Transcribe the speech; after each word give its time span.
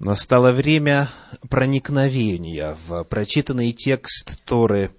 Настало 0.00 0.50
время 0.52 1.10
проникновения 1.50 2.74
в 2.86 3.04
прочитанный 3.04 3.72
текст 3.72 4.42
Торы 4.46 4.92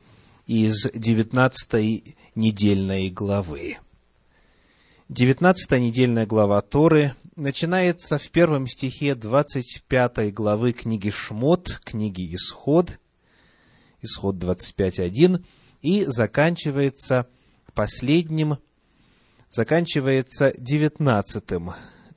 из 0.46 0.92
19 0.94 2.16
недельной 2.36 3.10
главы. 3.10 3.80
19 5.10 5.72
недельная 5.82 6.28
глава 6.28 6.62
Торы 6.62 7.16
начинается 7.36 8.20
в 8.20 8.30
первом 8.30 8.68
стихе 8.68 9.16
25 9.16 10.32
главы 10.36 10.72
книги 10.72 11.10
Шмот, 11.10 11.82
книги 11.84 12.36
Исход, 12.36 13.00
Исход 14.04 14.36
25.1, 14.36 15.44
и 15.82 16.06
заканчивается 16.06 17.26
последним, 17.74 18.60
заканчивается 19.50 20.54
19 20.60 21.44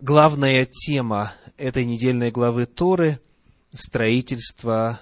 Главная 0.00 0.64
тема 0.64 1.34
этой 1.58 1.84
недельной 1.84 2.30
главы 2.30 2.64
Торы– 2.64 3.20
строительство 3.74 4.98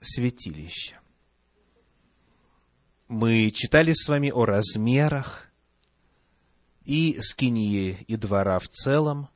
святилища. 0.00 0.98
Мы 3.06 3.52
читали 3.52 3.92
с 3.92 4.08
вами 4.08 4.30
о 4.30 4.46
размерах 4.46 5.46
и 6.84 7.20
скинии 7.20 7.98
и 8.08 8.16
двора 8.16 8.58
в 8.58 8.68
целом, 8.68 9.28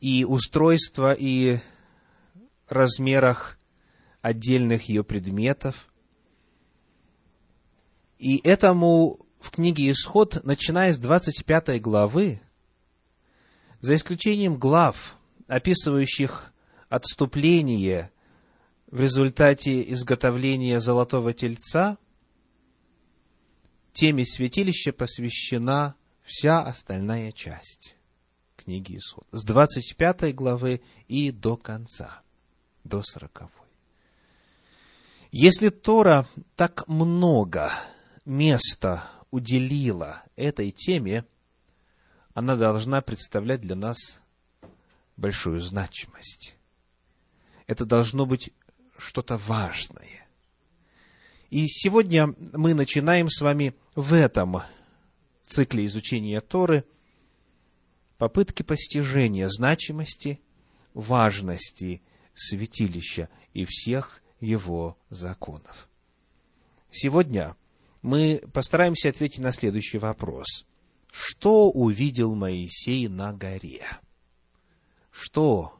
и 0.00 0.24
устройства 0.24 1.12
и 1.12 1.58
размерах 2.68 3.58
отдельных 4.22 4.88
ее 4.88 5.04
предметов. 5.04 5.88
И 8.18 8.38
этому 8.44 9.18
в 9.40 9.50
книге 9.50 9.90
Исход, 9.90 10.42
начиная 10.44 10.92
с 10.92 10.98
25 10.98 11.82
главы, 11.82 12.40
за 13.80 13.96
исключением 13.96 14.56
глав, 14.56 15.16
описывающих 15.48 16.52
отступление 16.88 18.12
в 18.86 19.00
результате 19.00 19.90
изготовления 19.92 20.80
золотого 20.80 21.34
тельца, 21.34 21.98
теме 23.92 24.24
святилища 24.24 24.92
посвящена 24.92 25.96
вся 26.22 26.62
остальная 26.62 27.32
часть 27.32 27.96
книги 28.56 28.98
Исход. 28.98 29.26
С 29.32 29.42
25 29.42 30.34
главы 30.34 30.80
и 31.08 31.32
до 31.32 31.56
конца, 31.56 32.22
до 32.84 33.02
40. 33.02 33.61
Если 35.34 35.70
Тора 35.70 36.28
так 36.56 36.86
много 36.88 37.72
места 38.26 39.02
уделила 39.30 40.22
этой 40.36 40.70
теме, 40.70 41.24
она 42.34 42.54
должна 42.54 43.00
представлять 43.00 43.62
для 43.62 43.74
нас 43.74 44.20
большую 45.16 45.62
значимость. 45.62 46.58
Это 47.66 47.86
должно 47.86 48.26
быть 48.26 48.50
что-то 48.98 49.38
важное. 49.38 50.28
И 51.48 51.66
сегодня 51.66 52.34
мы 52.52 52.74
начинаем 52.74 53.30
с 53.30 53.40
вами 53.40 53.74
в 53.94 54.12
этом 54.12 54.60
цикле 55.46 55.86
изучения 55.86 56.42
Торы 56.42 56.84
попытки 58.18 58.62
постижения 58.62 59.48
значимости, 59.48 60.42
важности 60.92 62.02
святилища 62.34 63.30
и 63.54 63.64
всех 63.64 64.21
его 64.42 64.98
законов. 65.08 65.88
Сегодня 66.90 67.56
мы 68.02 68.42
постараемся 68.52 69.08
ответить 69.08 69.38
на 69.38 69.52
следующий 69.52 69.98
вопрос. 69.98 70.66
Что 71.10 71.70
увидел 71.70 72.34
Моисей 72.34 73.08
на 73.08 73.32
горе? 73.32 73.84
Что 75.10 75.78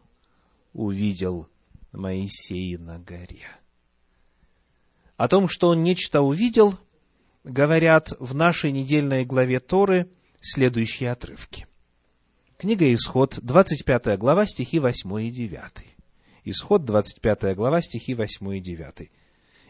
увидел 0.72 1.48
Моисей 1.90 2.76
на 2.76 2.98
горе? 2.98 3.46
О 5.16 5.28
том, 5.28 5.48
что 5.48 5.68
он 5.68 5.82
нечто 5.82 6.22
увидел, 6.22 6.78
говорят 7.44 8.12
в 8.18 8.34
нашей 8.34 8.70
недельной 8.72 9.24
главе 9.24 9.58
Торы 9.58 10.08
следующие 10.40 11.10
отрывки. 11.10 11.66
Книга 12.58 12.92
Исход, 12.94 13.38
25 13.42 14.18
глава, 14.18 14.46
стихи 14.46 14.78
8 14.78 15.20
и 15.20 15.30
9. 15.30 15.91
Исход, 16.44 16.84
25 16.84 17.54
глава, 17.54 17.80
стихи 17.82 18.14
8 18.14 18.56
и 18.56 18.60
9. 18.60 19.10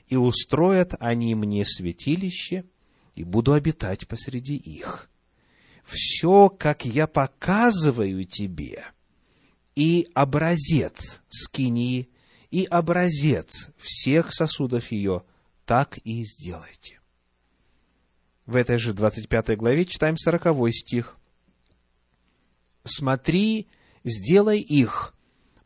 «И 0.09 0.17
устроят 0.17 0.95
они 1.01 1.35
мне 1.35 1.65
святилище, 1.65 2.65
и 3.15 3.25
буду 3.25 3.53
обитать 3.53 4.09
посреди 4.09 4.57
их. 4.57 5.11
Все, 5.85 6.49
как 6.49 6.85
я 6.87 7.07
показываю 7.07 8.25
тебе, 8.25 8.85
и 9.75 10.09
образец 10.15 11.21
скинии, 11.29 12.09
и 12.51 12.65
образец 12.65 13.71
всех 13.79 14.33
сосудов 14.33 14.91
ее, 14.93 15.25
так 15.67 15.99
и 16.05 16.25
сделайте». 16.25 17.01
В 18.47 18.57
этой 18.57 18.79
же 18.79 18.93
25 18.95 19.57
главе 19.57 19.85
читаем 19.85 20.17
40 20.17 20.73
стих. 20.73 21.19
«Смотри, 22.85 23.69
сделай 24.05 24.61
их, 24.61 25.15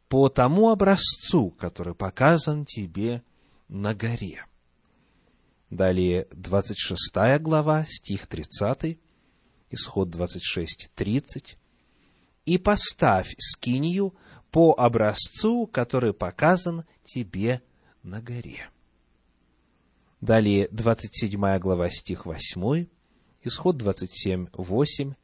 по 0.09 0.29
тому 0.29 0.71
образцу, 0.71 1.51
который 1.51 1.95
показан 1.95 2.65
тебе 2.65 3.23
на 3.69 3.95
горе. 3.95 4.45
Далее 5.71 6.29
26 6.31 7.41
глава, 7.41 7.85
стих 7.87 8.27
30, 8.29 8.99
исход 9.71 10.11
26, 10.11 10.91
30. 10.95 11.59
«И 12.45 12.59
поставь 12.59 13.35
скинию 13.39 14.15
по 14.53 14.73
образцу, 14.79 15.67
который 15.67 16.15
показан 16.15 16.85
тебе 17.03 17.63
на 18.05 18.23
горе». 18.23 18.71
Далее 20.21 20.69
27 20.71 21.59
глава, 21.59 21.91
стих 21.91 22.27
8, 22.27 22.87
исход 23.43 23.77
27, 23.77 24.47
8. 24.53 25.15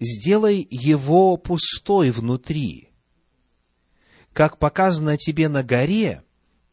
«Сделай 0.00 0.66
его 0.68 1.36
пустой 1.36 2.10
внутри, 2.10 2.89
как 4.32 4.58
показано 4.58 5.16
тебе 5.16 5.48
на 5.48 5.62
горе, 5.62 6.22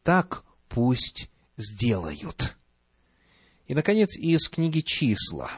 так 0.02 0.44
пусть 0.68 1.30
сделают. 1.56 2.56
И, 3.66 3.74
наконец, 3.74 4.16
из 4.16 4.48
книги 4.48 4.80
«Числа», 4.80 5.50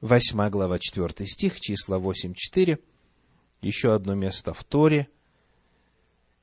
8 0.00 0.48
глава, 0.48 0.78
4 0.78 1.26
стих, 1.26 1.60
числа 1.60 1.98
8, 1.98 2.34
4, 2.34 2.78
еще 3.60 3.94
одно 3.94 4.14
место 4.14 4.54
в 4.54 4.64
Торе. 4.64 5.08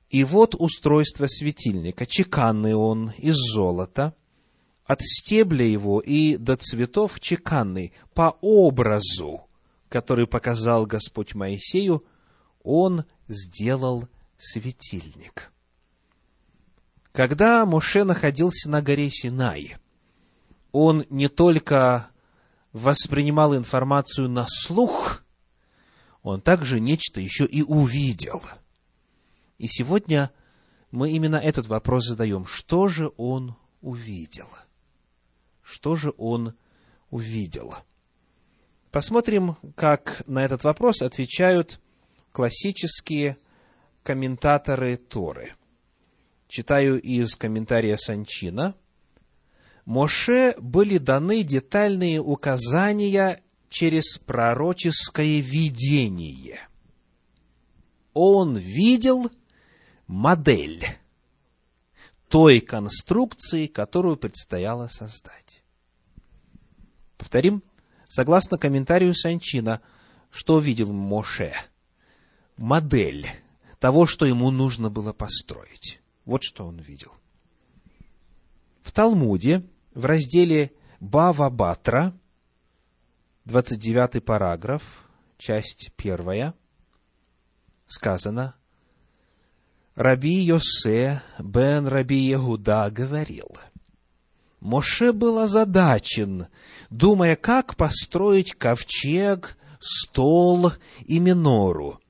«И 0.09 0.23
вот 0.23 0.55
устройство 0.55 1.27
светильника, 1.27 2.05
чеканный 2.05 2.75
он 2.75 3.11
из 3.17 3.35
золота, 3.35 4.15
от 4.85 5.01
стебля 5.01 5.65
его 5.65 5.99
и 5.99 6.37
до 6.37 6.55
цветов 6.55 7.19
чеканный, 7.19 7.91
по 8.13 8.37
образу, 8.39 9.47
который 9.89 10.27
показал 10.27 10.85
Господь 10.85 11.33
Моисею, 11.33 12.05
он 12.63 13.03
сделал 13.27 14.07
светильник. 14.37 15.51
Когда 17.11 17.65
Моше 17.65 18.03
находился 18.03 18.69
на 18.69 18.81
горе 18.81 19.09
Синай, 19.09 19.77
он 20.71 21.05
не 21.09 21.27
только 21.27 22.11
воспринимал 22.73 23.55
информацию 23.55 24.29
на 24.29 24.45
слух, 24.47 25.23
он 26.21 26.41
также 26.41 26.79
нечто 26.79 27.19
еще 27.19 27.45
и 27.45 27.63
увидел. 27.63 28.43
И 29.57 29.67
сегодня 29.67 30.31
мы 30.91 31.11
именно 31.11 31.37
этот 31.37 31.67
вопрос 31.67 32.05
задаем. 32.05 32.45
Что 32.45 32.87
же 32.87 33.11
он 33.17 33.55
увидел? 33.81 34.47
Что 35.63 35.95
же 35.95 36.13
он 36.17 36.55
увидел? 37.09 37.75
Посмотрим, 38.91 39.57
как 39.75 40.23
на 40.27 40.43
этот 40.45 40.63
вопрос 40.63 41.01
отвечают 41.01 41.79
классические 42.31 43.37
комментаторы 44.07 44.95
Торы. 44.95 45.51
Читаю 46.47 46.97
из 47.01 47.35
комментария 47.35 47.97
Санчина. 47.97 48.73
Моше 49.83 50.55
были 50.59 50.97
даны 50.97 51.43
детальные 51.43 52.21
указания 52.21 53.43
через 53.67 54.17
пророческое 54.17 55.41
видение. 55.41 56.57
Он 58.13 58.55
видел 58.55 59.29
модель 60.07 60.85
той 62.29 62.61
конструкции, 62.61 63.67
которую 63.67 64.15
предстояло 64.15 64.87
создать. 64.87 65.63
Повторим, 67.17 67.61
согласно 68.07 68.57
комментарию 68.57 69.13
Санчина, 69.13 69.81
что 70.31 70.59
видел 70.59 70.93
Моше? 70.93 71.53
Модель 72.55 73.27
того, 73.79 74.05
что 74.05 74.25
ему 74.25 74.51
нужно 74.51 74.89
было 74.89 75.13
построить. 75.13 76.01
Вот 76.25 76.43
что 76.43 76.65
он 76.65 76.79
видел. 76.79 77.13
Талмуде, 78.97 79.63
в 79.93 80.05
разделе 80.05 80.71
Бава 80.99 81.51
Батра, 81.51 82.15
29 83.45 84.25
параграф, 84.25 84.81
часть 85.37 85.91
первая, 85.95 86.55
сказано, 87.85 88.55
Раби 89.93 90.41
Йосе 90.41 91.21
бен 91.37 91.85
Раби 91.85 92.17
Егуда 92.17 92.89
говорил, 92.89 93.55
Моше 94.61 95.13
был 95.13 95.37
озадачен, 95.37 96.47
думая, 96.89 97.35
как 97.35 97.75
построить 97.75 98.53
ковчег, 98.53 99.59
стол 99.79 100.71
и 101.05 101.19
минору. 101.19 102.01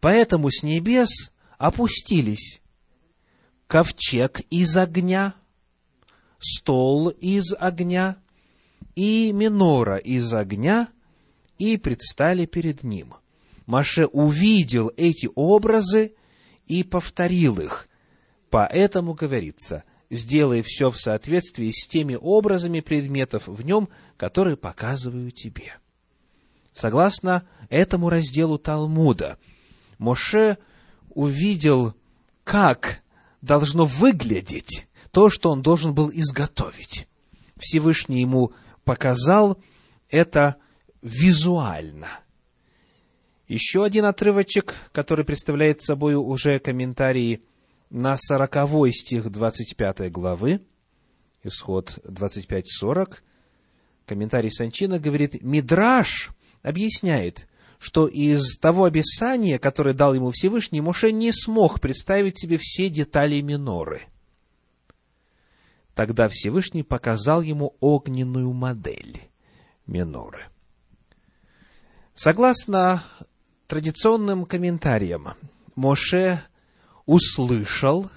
Поэтому 0.00 0.50
с 0.50 0.62
небес 0.62 1.32
опустились 1.58 2.60
ковчег 3.66 4.40
из 4.50 4.76
огня, 4.76 5.34
стол 6.38 7.08
из 7.08 7.54
огня 7.58 8.16
и 8.94 9.32
минора 9.32 9.96
из 9.96 10.32
огня, 10.32 10.88
и 11.58 11.76
предстали 11.76 12.46
перед 12.46 12.84
ним. 12.84 13.14
Маше 13.66 14.06
увидел 14.06 14.92
эти 14.96 15.28
образы 15.34 16.14
и 16.66 16.84
повторил 16.84 17.60
их. 17.60 17.88
Поэтому 18.50 19.14
говорится, 19.14 19.84
сделай 20.08 20.62
все 20.62 20.90
в 20.90 20.98
соответствии 20.98 21.70
с 21.72 21.86
теми 21.86 22.16
образами 22.18 22.80
предметов 22.80 23.48
в 23.48 23.62
нем, 23.62 23.88
которые 24.16 24.56
показываю 24.56 25.32
тебе. 25.32 25.74
Согласно 26.72 27.46
этому 27.68 28.08
разделу 28.08 28.56
Талмуда, 28.56 29.36
Моше 29.98 30.58
увидел, 31.10 31.94
как 32.44 33.02
должно 33.42 33.84
выглядеть 33.86 34.88
то, 35.10 35.30
что 35.30 35.50
он 35.50 35.62
должен 35.62 35.94
был 35.94 36.10
изготовить. 36.10 37.08
Всевышний 37.56 38.20
ему 38.20 38.52
показал 38.84 39.60
это 40.10 40.56
визуально. 41.02 42.08
Еще 43.48 43.84
один 43.84 44.04
отрывочек, 44.04 44.74
который 44.92 45.24
представляет 45.24 45.80
собой 45.80 46.14
уже 46.14 46.58
комментарии 46.58 47.42
на 47.90 48.16
сороковой 48.16 48.92
стих 48.92 49.30
25 49.30 50.12
главы, 50.12 50.60
исход 51.42 51.98
25-40, 52.04 53.16
комментарий 54.06 54.50
Санчина 54.50 54.98
говорит, 54.98 55.42
Мидраш 55.42 56.30
объясняет, 56.62 57.47
что 57.78 58.08
из 58.08 58.58
того 58.58 58.84
описания, 58.84 59.58
которое 59.58 59.94
дал 59.94 60.14
ему 60.14 60.32
Всевышний, 60.32 60.80
Моше 60.80 61.12
не 61.12 61.32
смог 61.32 61.80
представить 61.80 62.38
себе 62.38 62.58
все 62.58 62.88
детали 62.88 63.40
миноры. 63.40 64.02
Тогда 65.94 66.28
Всевышний 66.28 66.82
показал 66.82 67.42
ему 67.42 67.76
огненную 67.80 68.52
модель 68.52 69.20
миноры. 69.86 70.40
Согласно 72.14 73.02
традиционным 73.68 74.44
комментариям, 74.44 75.34
Моше 75.76 76.42
услышал 77.06 78.10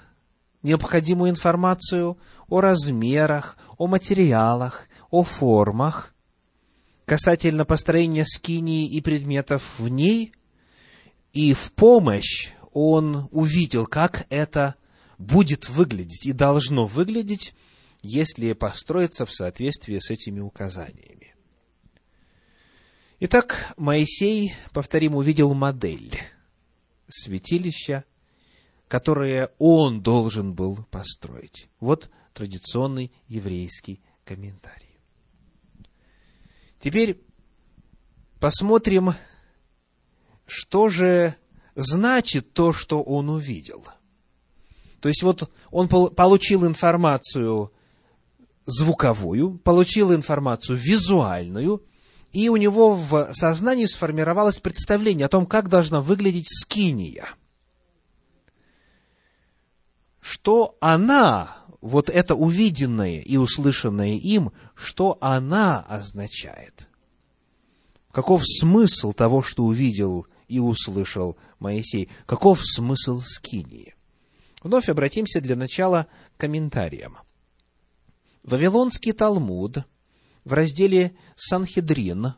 необходимую 0.62 1.30
информацию 1.30 2.18
о 2.48 2.60
размерах, 2.60 3.56
о 3.78 3.86
материалах, 3.86 4.86
о 5.10 5.22
формах, 5.22 6.11
касательно 7.04 7.64
построения 7.64 8.24
скинии 8.24 8.88
и 8.88 9.00
предметов 9.00 9.78
в 9.78 9.88
ней, 9.88 10.32
и 11.32 11.54
в 11.54 11.72
помощь 11.72 12.52
он 12.72 13.28
увидел, 13.30 13.86
как 13.86 14.26
это 14.30 14.76
будет 15.18 15.68
выглядеть 15.68 16.26
и 16.26 16.32
должно 16.32 16.86
выглядеть, 16.86 17.54
если 18.02 18.52
построиться 18.52 19.26
в 19.26 19.32
соответствии 19.32 19.98
с 19.98 20.10
этими 20.10 20.40
указаниями. 20.40 21.34
Итак, 23.20 23.72
Моисей, 23.76 24.52
повторим, 24.72 25.14
увидел 25.14 25.54
модель 25.54 26.18
святилища, 27.08 28.04
которое 28.88 29.52
он 29.58 30.02
должен 30.02 30.54
был 30.54 30.84
построить. 30.90 31.68
Вот 31.78 32.10
традиционный 32.34 33.12
еврейский 33.28 34.00
комментарий. 34.24 34.91
Теперь 36.82 37.22
посмотрим, 38.40 39.14
что 40.46 40.88
же 40.88 41.36
значит 41.76 42.52
то, 42.54 42.72
что 42.72 43.04
он 43.04 43.30
увидел. 43.30 43.86
То 44.98 45.08
есть 45.08 45.22
вот 45.22 45.48
он 45.70 45.88
получил 45.88 46.66
информацию 46.66 47.72
звуковую, 48.66 49.58
получил 49.58 50.12
информацию 50.12 50.76
визуальную, 50.76 51.84
и 52.32 52.48
у 52.48 52.56
него 52.56 52.96
в 52.96 53.32
сознании 53.32 53.86
сформировалось 53.86 54.58
представление 54.58 55.26
о 55.26 55.28
том, 55.28 55.46
как 55.46 55.68
должна 55.68 56.02
выглядеть 56.02 56.48
скиния. 56.48 57.28
Что 60.20 60.76
она 60.80 61.61
вот 61.82 62.08
это 62.08 62.34
увиденное 62.34 63.20
и 63.20 63.36
услышанное 63.36 64.14
им, 64.14 64.52
что 64.74 65.18
она 65.20 65.80
означает? 65.80 66.88
Каков 68.12 68.42
смысл 68.46 69.12
того, 69.12 69.42
что 69.42 69.64
увидел 69.64 70.26
и 70.46 70.60
услышал 70.60 71.36
Моисей? 71.58 72.08
Каков 72.24 72.60
смысл 72.64 73.20
скинии? 73.20 73.94
Вновь 74.62 74.88
обратимся 74.88 75.40
для 75.40 75.56
начала 75.56 76.06
к 76.36 76.40
комментариям. 76.40 77.18
Вавилонский 78.44 79.12
Талмуд 79.12 79.78
в 80.44 80.52
разделе 80.52 81.16
Санхедрин, 81.34 82.34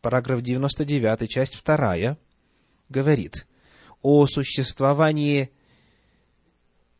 параграф 0.00 0.42
99, 0.42 1.28
часть 1.28 1.60
2, 1.64 2.16
говорит 2.88 3.46
о 4.00 4.26
существовании 4.26 5.50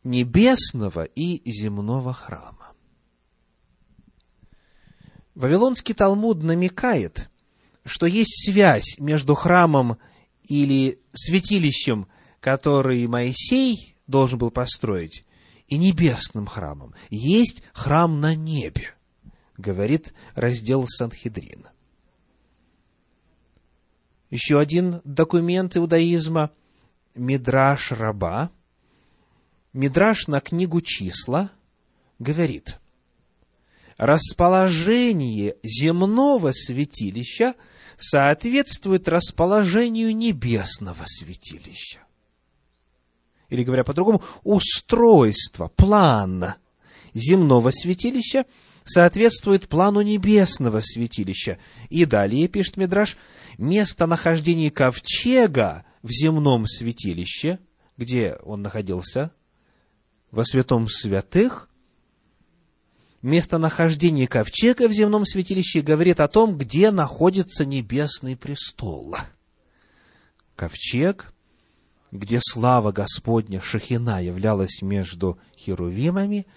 небесного 0.03 1.03
и 1.03 1.41
земного 1.49 2.13
храма. 2.13 2.73
Вавилонский 5.35 5.93
Талмуд 5.93 6.43
намекает, 6.43 7.29
что 7.85 8.05
есть 8.05 8.45
связь 8.45 8.97
между 8.99 9.35
храмом 9.35 9.97
или 10.43 10.99
святилищем, 11.13 12.07
который 12.39 13.05
Моисей 13.07 13.95
должен 14.07 14.39
был 14.39 14.51
построить, 14.51 15.25
и 15.67 15.77
небесным 15.77 16.47
храмом. 16.47 16.95
Есть 17.09 17.63
храм 17.73 18.19
на 18.19 18.35
небе, 18.35 18.89
говорит 19.57 20.13
раздел 20.33 20.85
Санхедрин. 20.87 21.67
Еще 24.29 24.59
один 24.59 25.01
документ 25.03 25.77
иудаизма– 25.77 26.51
Мидраш 27.15 27.91
Раба– 27.91 28.51
Мидраш 29.73 30.27
на 30.27 30.41
книгу 30.41 30.81
числа 30.81 31.51
говорит, 32.17 32.79
расположение 33.97 35.55
земного 35.63 36.51
святилища 36.53 37.55
соответствует 37.95 39.07
расположению 39.07 40.15
небесного 40.15 41.03
святилища. 41.05 41.99
Или, 43.49 43.63
говоря 43.63 43.83
по-другому, 43.83 44.23
устройство, 44.43 45.67
план 45.67 46.55
земного 47.13 47.71
святилища 47.71 48.45
соответствует 48.83 49.67
плану 49.67 50.01
небесного 50.01 50.81
святилища. 50.81 51.59
И 51.89 52.05
далее, 52.05 52.47
пишет 52.47 52.77
Мидраш, 52.77 53.17
местонахождение 53.57 54.71
ковчега 54.71 55.85
в 56.01 56.09
земном 56.09 56.67
святилище, 56.67 57.59
где 57.97 58.35
он 58.43 58.61
находился, 58.61 59.31
во 60.31 60.43
святом 60.45 60.87
святых, 60.87 61.69
местонахождение 63.21 64.27
ковчега 64.27 64.87
в 64.87 64.93
земном 64.93 65.25
святилище 65.25 65.81
говорит 65.81 66.19
о 66.19 66.27
том, 66.27 66.57
где 66.57 66.91
находится 66.91 67.65
небесный 67.65 68.37
престол. 68.37 69.15
Ковчег, 70.55 71.33
где 72.11 72.39
слава 72.41 72.91
Господня 72.91 73.61
Шахина 73.61 74.23
являлась 74.23 74.81
между 74.81 75.39
херувимами, 75.57 76.47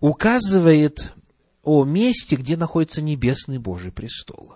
указывает 0.00 1.14
о 1.62 1.84
месте, 1.84 2.36
где 2.36 2.56
находится 2.56 3.02
небесный 3.02 3.58
Божий 3.58 3.92
престол. 3.92 4.54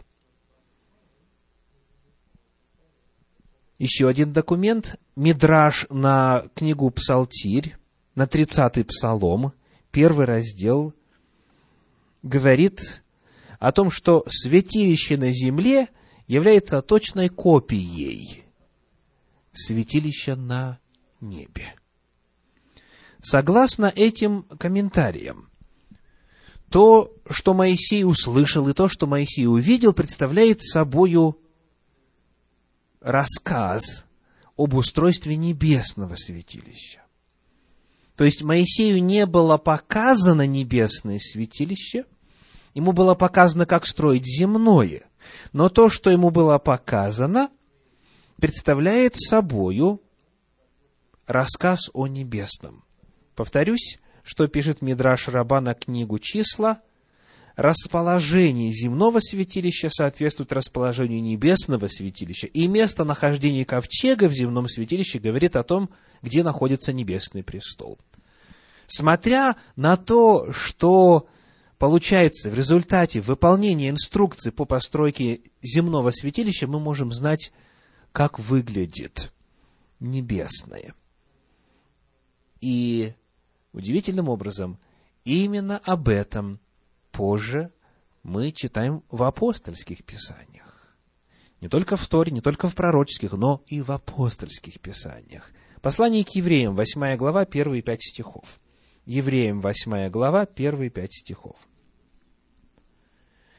Еще 3.78 4.08
один 4.08 4.32
документ, 4.32 4.96
Мидраж 5.16 5.86
на 5.90 6.46
книгу 6.54 6.90
Псалтирь, 6.90 7.76
на 8.14 8.24
30-й 8.24 8.84
псалом, 8.84 9.52
первый 9.90 10.26
раздел, 10.26 10.94
говорит 12.22 13.02
о 13.58 13.72
том, 13.72 13.90
что 13.90 14.24
святилище 14.28 15.16
на 15.16 15.32
земле 15.32 15.88
является 16.26 16.82
точной 16.82 17.28
копией 17.28 18.44
святилища 19.52 20.36
на 20.36 20.78
небе. 21.20 21.74
Согласно 23.20 23.86
этим 23.94 24.42
комментариям, 24.58 25.48
то, 26.68 27.14
что 27.30 27.54
Моисей 27.54 28.04
услышал, 28.04 28.68
и 28.68 28.72
то, 28.72 28.88
что 28.88 29.06
Моисей 29.06 29.46
увидел, 29.46 29.92
представляет 29.92 30.62
собою 30.62 31.38
рассказ 33.00 34.04
об 34.56 34.74
устройстве 34.74 35.36
небесного 35.36 36.16
святилища. 36.16 37.03
То 38.16 38.24
есть 38.24 38.42
Моисею 38.42 39.02
не 39.02 39.26
было 39.26 39.58
показано 39.58 40.46
небесное 40.46 41.18
святилище, 41.18 42.04
ему 42.74 42.92
было 42.92 43.14
показано, 43.14 43.66
как 43.66 43.86
строить 43.86 44.24
земное. 44.24 45.02
Но 45.52 45.68
то, 45.68 45.88
что 45.88 46.10
ему 46.10 46.30
было 46.30 46.58
показано, 46.58 47.48
представляет 48.36 49.16
собою 49.16 50.00
рассказ 51.26 51.90
о 51.92 52.06
небесном. 52.06 52.84
Повторюсь, 53.34 53.98
что 54.22 54.46
пишет 54.46 54.82
Мидраш 54.82 55.28
Раба 55.28 55.60
на 55.60 55.74
книгу 55.74 56.18
«Числа», 56.18 56.80
расположение 57.56 58.72
земного 58.72 59.20
святилища 59.20 59.88
соответствует 59.88 60.52
расположению 60.52 61.22
небесного 61.22 61.88
святилища, 61.88 62.46
и 62.48 62.66
местонахождение 62.66 63.64
ковчега 63.64 64.28
в 64.28 64.32
земном 64.32 64.68
святилище 64.68 65.18
говорит 65.18 65.56
о 65.56 65.62
том, 65.62 65.90
где 66.22 66.42
находится 66.42 66.92
небесный 66.92 67.42
престол. 67.42 67.98
Смотря 68.86 69.56
на 69.76 69.96
то, 69.96 70.52
что 70.52 71.28
получается 71.78 72.50
в 72.50 72.54
результате 72.54 73.20
выполнения 73.20 73.90
инструкций 73.90 74.52
по 74.52 74.64
постройке 74.64 75.40
земного 75.62 76.10
святилища, 76.10 76.66
мы 76.66 76.80
можем 76.80 77.12
знать, 77.12 77.52
как 78.12 78.38
выглядит 78.38 79.32
небесное. 80.00 80.94
И 82.60 83.12
удивительным 83.72 84.28
образом 84.28 84.78
именно 85.24 85.78
об 85.84 86.08
этом 86.08 86.60
позже 87.14 87.72
мы 88.22 88.52
читаем 88.52 89.02
в 89.10 89.22
апостольских 89.22 90.04
писаниях. 90.04 90.96
Не 91.60 91.68
только 91.68 91.96
в 91.96 92.06
Торе, 92.06 92.32
не 92.32 92.40
только 92.42 92.68
в 92.68 92.74
пророческих, 92.74 93.32
но 93.32 93.62
и 93.66 93.80
в 93.80 93.90
апостольских 93.90 94.80
писаниях. 94.80 95.50
Послание 95.80 96.24
к 96.24 96.30
евреям, 96.30 96.74
8 96.74 97.16
глава, 97.16 97.46
первые 97.46 97.82
пять 97.82 98.02
стихов. 98.02 98.60
Евреям, 99.06 99.60
8 99.60 100.10
глава, 100.10 100.44
первые 100.44 100.90
пять 100.90 101.12
стихов. 101.14 101.56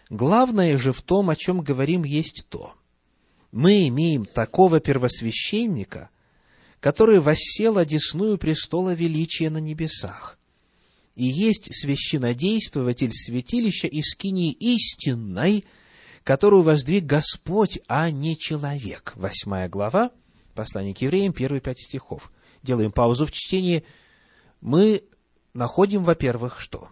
Главное 0.09 0.77
же 0.77 0.91
в 0.91 1.01
том, 1.01 1.29
о 1.29 1.35
чем 1.35 1.62
говорим, 1.62 2.03
есть 2.03 2.45
то. 2.50 2.74
Мы 3.51 3.88
имеем 3.88 4.25
такого 4.25 4.79
первосвященника, 4.79 6.09
который 6.79 7.19
воссел 7.19 7.77
одесную 7.77 8.38
престола 8.38 8.93
величия 8.93 9.50
на 9.50 9.59
небесах, 9.59 10.38
и 11.15 11.25
есть 11.25 11.74
священодействователь 11.74 13.12
святилища 13.13 13.88
из 13.88 14.12
скинии 14.12 14.51
истинной, 14.51 15.65
которую 16.24 16.63
воздвиг 16.63 17.05
Господь, 17.05 17.79
а 17.88 18.12
не 18.12 18.38
человек. 18.38 19.13
Восьмая 19.15 19.69
глава, 19.69 20.12
послание 20.53 20.93
к 20.93 21.00
евреям, 21.00 21.34
первые 21.34 21.62
пять 21.62 21.79
стихов. 21.79 22.31
Делаем 22.63 22.91
паузу 22.91 23.25
в 23.25 23.31
чтении. 23.31 23.86
Мы 24.60 25.03
находим, 25.53 26.03
во-первых, 26.03 26.60
что? 26.60 26.89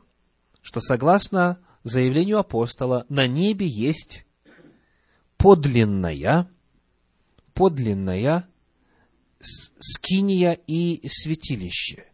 Что 0.61 0.79
согласно 0.79 1.59
заявлению 1.83 2.39
апостола, 2.39 3.05
на 3.09 3.27
небе 3.27 3.67
есть 3.67 4.25
подлинная, 5.37 6.49
подлинная 7.53 8.47
скиния 9.39 10.53
и 10.67 11.05
святилище. 11.07 12.05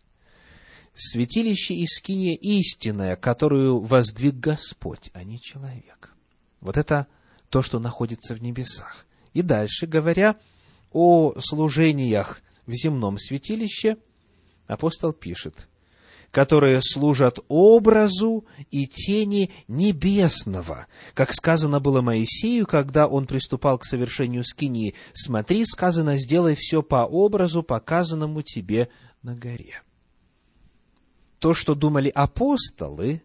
Святилище 1.01 1.75
и 1.75 1.87
скиния 1.87 2.35
истинная, 2.35 3.15
которую 3.15 3.79
воздвиг 3.79 4.35
Господь, 4.35 5.11
а 5.13 5.23
не 5.23 5.39
человек. 5.39 6.13
Вот 6.59 6.75
это 6.75 7.07
то, 7.49 7.61
что 7.61 7.79
находится 7.79 8.35
в 8.35 8.41
небесах. 8.41 9.05
И 9.33 9.41
дальше, 9.41 9.87
говоря 9.87 10.35
о 10.91 11.39
служениях 11.39 12.41
в 12.65 12.73
земном 12.73 13.17
святилище, 13.17 13.95
апостол 14.67 15.13
пишет, 15.13 15.69
которые 16.31 16.81
служат 16.81 17.39
образу 17.47 18.45
и 18.69 18.85
тени 18.85 19.51
небесного. 19.69 20.87
Как 21.13 21.33
сказано 21.33 21.79
было 21.79 22.01
Моисею, 22.01 22.67
когда 22.67 23.07
он 23.07 23.25
приступал 23.25 23.79
к 23.79 23.85
совершению 23.85 24.43
скинии, 24.43 24.95
«Смотри, 25.13 25.63
сказано, 25.63 26.17
сделай 26.17 26.55
все 26.55 26.83
по 26.83 27.05
образу, 27.05 27.63
показанному 27.63 28.41
тебе 28.41 28.89
на 29.23 29.33
горе». 29.33 29.81
То, 31.39 31.53
что 31.53 31.73
думали 31.73 32.09
апостолы 32.09 33.23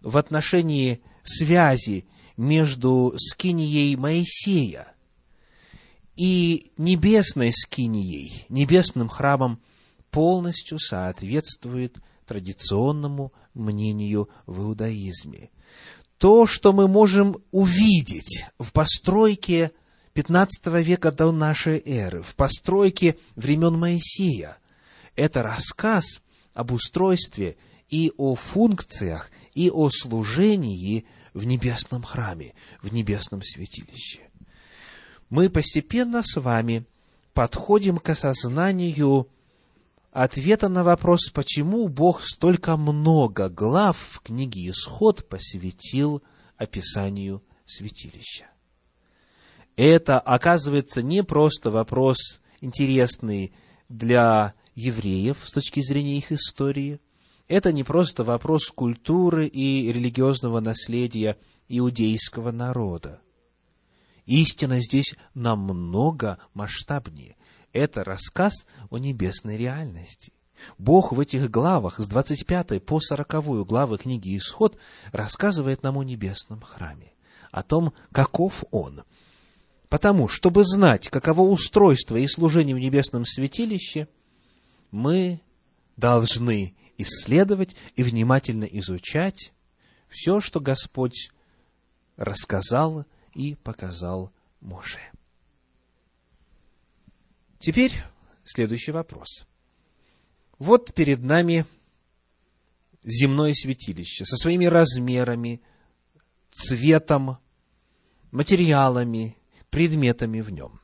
в 0.00 0.16
отношении 0.16 1.00
связи 1.22 2.06
между 2.36 3.14
скинией 3.18 3.96
Моисея 3.96 4.92
и 6.16 6.72
небесной 6.78 7.52
скинией, 7.52 8.46
небесным 8.48 9.08
храмом, 9.08 9.60
полностью 10.10 10.78
соответствует 10.78 11.98
традиционному 12.24 13.32
мнению 13.54 14.28
в 14.46 14.62
иудаизме. 14.62 15.50
То, 16.18 16.46
что 16.46 16.72
мы 16.72 16.88
можем 16.88 17.36
увидеть 17.50 18.46
в 18.58 18.72
постройке 18.72 19.72
15 20.14 20.66
века 20.82 21.12
до 21.12 21.32
нашей 21.32 21.82
эры, 21.84 22.22
в 22.22 22.34
постройке 22.34 23.18
времен 23.34 23.78
Моисея, 23.78 24.56
это 25.14 25.42
рассказ 25.42 26.22
об 26.56 26.72
устройстве 26.72 27.58
и 27.90 28.10
о 28.16 28.34
функциях, 28.34 29.30
и 29.54 29.70
о 29.70 29.90
служении 29.90 31.04
в 31.34 31.44
небесном 31.44 32.02
храме, 32.02 32.54
в 32.82 32.92
небесном 32.92 33.42
святилище. 33.42 34.22
Мы 35.28 35.50
постепенно 35.50 36.22
с 36.24 36.40
вами 36.40 36.86
подходим 37.34 37.98
к 37.98 38.08
осознанию 38.08 39.28
ответа 40.12 40.70
на 40.70 40.82
вопрос, 40.82 41.28
почему 41.28 41.88
Бог 41.88 42.22
столько 42.24 42.78
много 42.78 43.50
глав 43.50 43.98
в 43.98 44.20
книге 44.20 44.70
Исход 44.70 45.28
посвятил 45.28 46.22
описанию 46.56 47.42
святилища. 47.66 48.46
Это, 49.76 50.18
оказывается, 50.18 51.02
не 51.02 51.22
просто 51.22 51.70
вопрос 51.70 52.40
интересный 52.62 53.52
для 53.90 54.54
евреев 54.76 55.38
с 55.44 55.50
точки 55.50 55.80
зрения 55.80 56.18
их 56.18 56.30
истории. 56.30 57.00
Это 57.48 57.72
не 57.72 57.82
просто 57.82 58.22
вопрос 58.22 58.68
культуры 58.68 59.48
и 59.48 59.92
религиозного 59.92 60.60
наследия 60.60 61.36
иудейского 61.68 62.52
народа. 62.52 63.20
Истина 64.26 64.80
здесь 64.80 65.16
намного 65.34 66.38
масштабнее 66.54 67.36
это 67.76 68.04
рассказ 68.04 68.66
о 68.90 68.98
небесной 68.98 69.56
реальности. 69.56 70.32
Бог 70.78 71.12
в 71.12 71.20
этих 71.20 71.50
главах, 71.50 72.00
с 72.00 72.06
25 72.06 72.82
по 72.82 73.00
40 73.00 73.66
главы 73.66 73.98
книги 73.98 74.36
Исход, 74.36 74.78
рассказывает 75.12 75.82
нам 75.82 75.98
о 75.98 76.02
небесном 76.02 76.62
храме, 76.62 77.12
о 77.50 77.62
том, 77.62 77.92
каков 78.12 78.64
он. 78.70 79.02
Потому, 79.90 80.28
чтобы 80.28 80.64
знать, 80.64 81.08
каково 81.10 81.42
устройство 81.42 82.16
и 82.16 82.26
служение 82.26 82.74
в 82.74 82.78
небесном 82.78 83.26
святилище, 83.26 84.08
мы 84.90 85.40
должны 85.96 86.74
исследовать 86.98 87.76
и 87.94 88.02
внимательно 88.02 88.64
изучать 88.64 89.52
все, 90.08 90.40
что 90.40 90.60
Господь 90.60 91.30
рассказал 92.16 93.04
и 93.34 93.54
показал 93.54 94.32
Моше. 94.60 95.00
Теперь 97.58 97.92
следующий 98.44 98.92
вопрос. 98.92 99.46
Вот 100.58 100.94
перед 100.94 101.22
нами 101.22 101.66
земное 103.02 103.52
святилище 103.54 104.24
со 104.24 104.36
своими 104.36 104.66
размерами, 104.66 105.60
цветом, 106.50 107.38
материалами, 108.30 109.36
предметами 109.70 110.40
в 110.40 110.50
нем. 110.50 110.80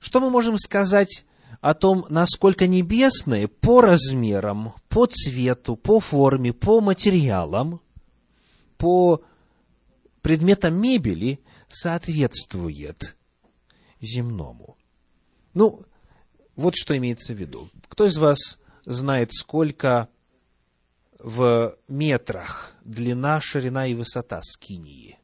Что 0.00 0.20
мы 0.20 0.30
можем 0.30 0.58
сказать 0.58 1.24
о 1.60 1.74
том, 1.74 2.06
насколько 2.08 2.66
небесное 2.66 3.48
по 3.48 3.80
размерам, 3.80 4.74
по 4.88 5.06
цвету, 5.06 5.76
по 5.76 6.00
форме, 6.00 6.52
по 6.52 6.80
материалам, 6.80 7.80
по 8.76 9.22
предметам 10.22 10.80
мебели 10.80 11.40
соответствует 11.68 13.16
земному? 14.00 14.76
Ну, 15.54 15.82
вот 16.54 16.74
что 16.76 16.96
имеется 16.96 17.34
в 17.34 17.36
виду. 17.36 17.68
Кто 17.88 18.06
из 18.06 18.16
вас 18.16 18.58
знает, 18.84 19.32
сколько 19.32 20.08
в 21.18 21.76
метрах 21.88 22.72
длина, 22.84 23.40
ширина 23.40 23.86
и 23.86 23.94
высота 23.94 24.40
скинии? 24.42 25.18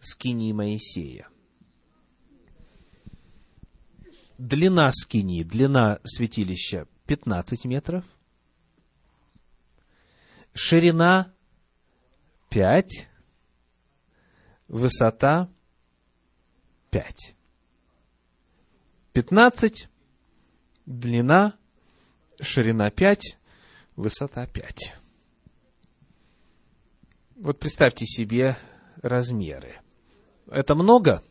Скинии 0.00 0.52
Моисея. 0.52 1.28
Длина 4.38 4.90
скинии, 4.92 5.42
длина 5.42 5.98
святилища 6.04 6.86
15 7.06 7.64
метров, 7.64 8.04
ширина 10.52 11.32
5, 12.50 13.08
высота 14.68 15.48
5. 16.90 17.34
15, 19.12 19.88
длина, 20.84 21.54
ширина 22.40 22.90
5, 22.90 23.38
высота 23.96 24.46
5. 24.46 24.94
Вот 27.36 27.58
представьте 27.58 28.04
себе 28.06 28.56
размеры. 29.02 29.80
Это 30.46 30.74
много? 30.74 31.22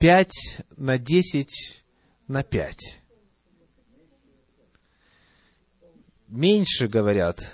5 0.00 0.30
на 0.78 0.96
10 0.96 1.84
на 2.26 2.42
5. 2.42 3.02
Меньше, 6.28 6.88
говорят, 6.88 7.52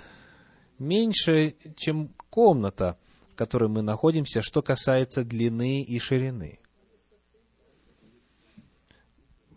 меньше, 0.79 1.57
чем 1.75 2.07
комната, 2.29 2.97
в 3.31 3.35
которой 3.35 3.67
мы 3.67 3.81
находимся, 3.81 4.41
что 4.41 4.61
касается 4.61 5.25
длины 5.25 5.83
и 5.83 5.99
ширины. 5.99 6.61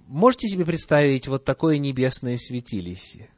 Можете 0.08 0.48
себе 0.48 0.64
представить 0.64 1.28
вот 1.28 1.44
такое 1.44 1.78
небесное 1.78 2.38
святилище? 2.38 3.28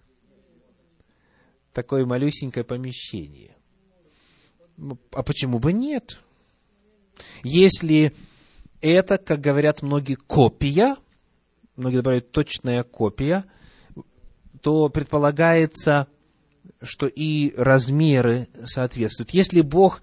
Такое 1.75 2.06
малюсенькое 2.06 2.64
помещение. 2.64 3.54
Ну, 4.78 4.99
а 5.11 5.23
почему 5.23 5.59
бы 5.59 5.75
нет? 5.75 6.21
Если 7.42 8.14
это, 8.83 9.17
как 9.17 9.41
говорят 9.41 9.81
многие, 9.83 10.17
копия, 10.17 10.97
многие 11.77 11.97
добавляют 11.97 12.33
точная 12.33 12.83
копия, 12.83 13.45
то 14.61 14.89
предполагается, 14.89 16.09
что 16.83 17.07
и 17.07 17.55
размеры 17.57 18.49
соответствуют. 18.65 19.31
Если 19.31 19.61
Бог 19.61 20.03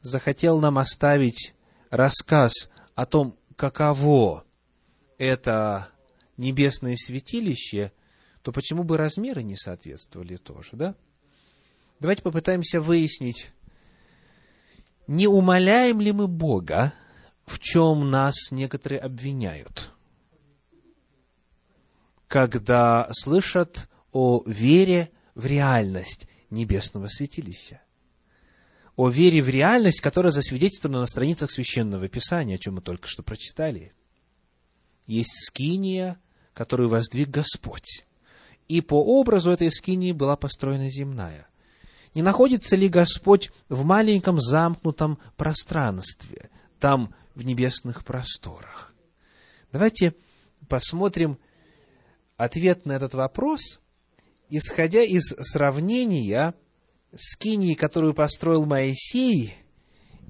захотел 0.00 0.60
нам 0.60 0.78
оставить 0.78 1.54
рассказ 1.90 2.70
о 2.94 3.06
том, 3.06 3.36
каково 3.56 4.44
это 5.18 5.88
небесное 6.36 6.96
святилище, 6.96 7.92
то 8.42 8.52
почему 8.52 8.84
бы 8.84 8.96
размеры 8.96 9.42
не 9.42 9.56
соответствовали 9.56 10.36
тоже, 10.36 10.70
да? 10.72 10.94
Давайте 11.98 12.22
попытаемся 12.22 12.80
выяснить, 12.80 13.50
не 15.08 15.26
умоляем 15.26 16.00
ли 16.00 16.12
мы 16.12 16.28
Бога, 16.28 16.94
в 17.48 17.58
чем 17.58 18.10
нас 18.10 18.50
некоторые 18.50 19.00
обвиняют, 19.00 19.92
когда 22.26 23.08
слышат 23.12 23.88
о 24.12 24.42
вере 24.46 25.10
в 25.34 25.46
реальность 25.46 26.28
небесного 26.50 27.08
святилища. 27.08 27.82
О 28.96 29.08
вере 29.08 29.40
в 29.42 29.48
реальность, 29.48 30.00
которая 30.00 30.32
засвидетельствована 30.32 31.00
на 31.00 31.06
страницах 31.06 31.52
Священного 31.52 32.08
Писания, 32.08 32.56
о 32.56 32.58
чем 32.58 32.74
мы 32.76 32.80
только 32.80 33.06
что 33.06 33.22
прочитали. 33.22 33.92
Есть 35.06 35.46
скиния, 35.46 36.18
которую 36.52 36.88
воздвиг 36.88 37.28
Господь. 37.28 38.04
И 38.66 38.80
по 38.80 39.02
образу 39.02 39.50
этой 39.50 39.70
скинии 39.70 40.12
была 40.12 40.36
построена 40.36 40.90
земная. 40.90 41.46
Не 42.14 42.22
находится 42.22 42.74
ли 42.74 42.88
Господь 42.88 43.52
в 43.68 43.84
маленьком 43.84 44.40
замкнутом 44.40 45.18
пространстве, 45.36 46.50
там, 46.80 47.14
в 47.38 47.44
небесных 47.44 48.04
просторах? 48.04 48.92
Давайте 49.72 50.14
посмотрим 50.68 51.38
ответ 52.36 52.84
на 52.84 52.92
этот 52.92 53.14
вопрос 53.14 53.80
исходя 54.50 55.02
из 55.02 55.34
сравнения 55.38 56.54
скинии, 57.14 57.74
которую 57.74 58.14
построил 58.14 58.66
Моисей, 58.66 59.54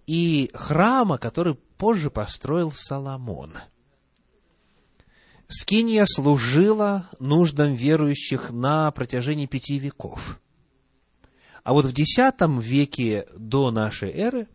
и 0.06 0.50
храма, 0.54 1.18
который 1.18 1.54
позже 1.54 2.10
построил 2.10 2.72
Соломон. 2.72 3.54
Скиния 5.48 6.04
служила 6.06 7.08
нуждам 7.18 7.74
верующих 7.74 8.50
на 8.50 8.90
протяжении 8.90 9.46
пяти 9.46 9.78
веков. 9.78 10.40
А 11.62 11.72
вот 11.72 11.84
в 11.84 11.90
X 11.90 12.18
веке 12.62 13.26
до 13.36 13.70
нашей 13.70 14.10
эры 14.10 14.48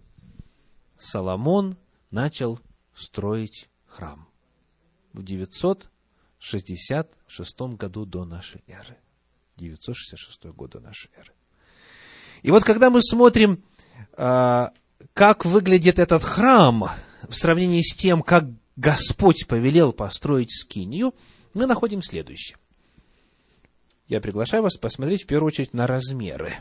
Соломон 0.97 1.77
начал 2.13 2.61
строить 2.93 3.69
храм. 3.85 4.29
В 5.11 5.23
966 5.23 7.59
году 7.77 8.05
до 8.05 8.23
нашей 8.23 8.63
эры. 8.67 8.97
966 9.57 10.45
года 10.45 10.79
нашей 10.79 11.11
эры. 11.17 11.33
И 12.41 12.51
вот 12.51 12.63
когда 12.63 12.89
мы 12.89 13.01
смотрим, 13.01 13.61
а, 14.13 14.71
как 15.13 15.43
выглядит 15.45 15.99
этот 15.99 16.23
храм 16.23 16.89
в 17.27 17.33
сравнении 17.33 17.81
с 17.81 17.93
тем, 17.95 18.21
как 18.21 18.45
Господь 18.75 19.47
повелел 19.47 19.93
построить 19.93 20.51
скинию, 20.51 21.13
мы 21.53 21.67
находим 21.67 22.01
следующее. 22.01 22.57
Я 24.07 24.19
приглашаю 24.21 24.63
вас 24.63 24.77
посмотреть 24.77 25.23
в 25.23 25.27
первую 25.27 25.47
очередь 25.47 25.73
на 25.73 25.87
размеры. 25.87 26.53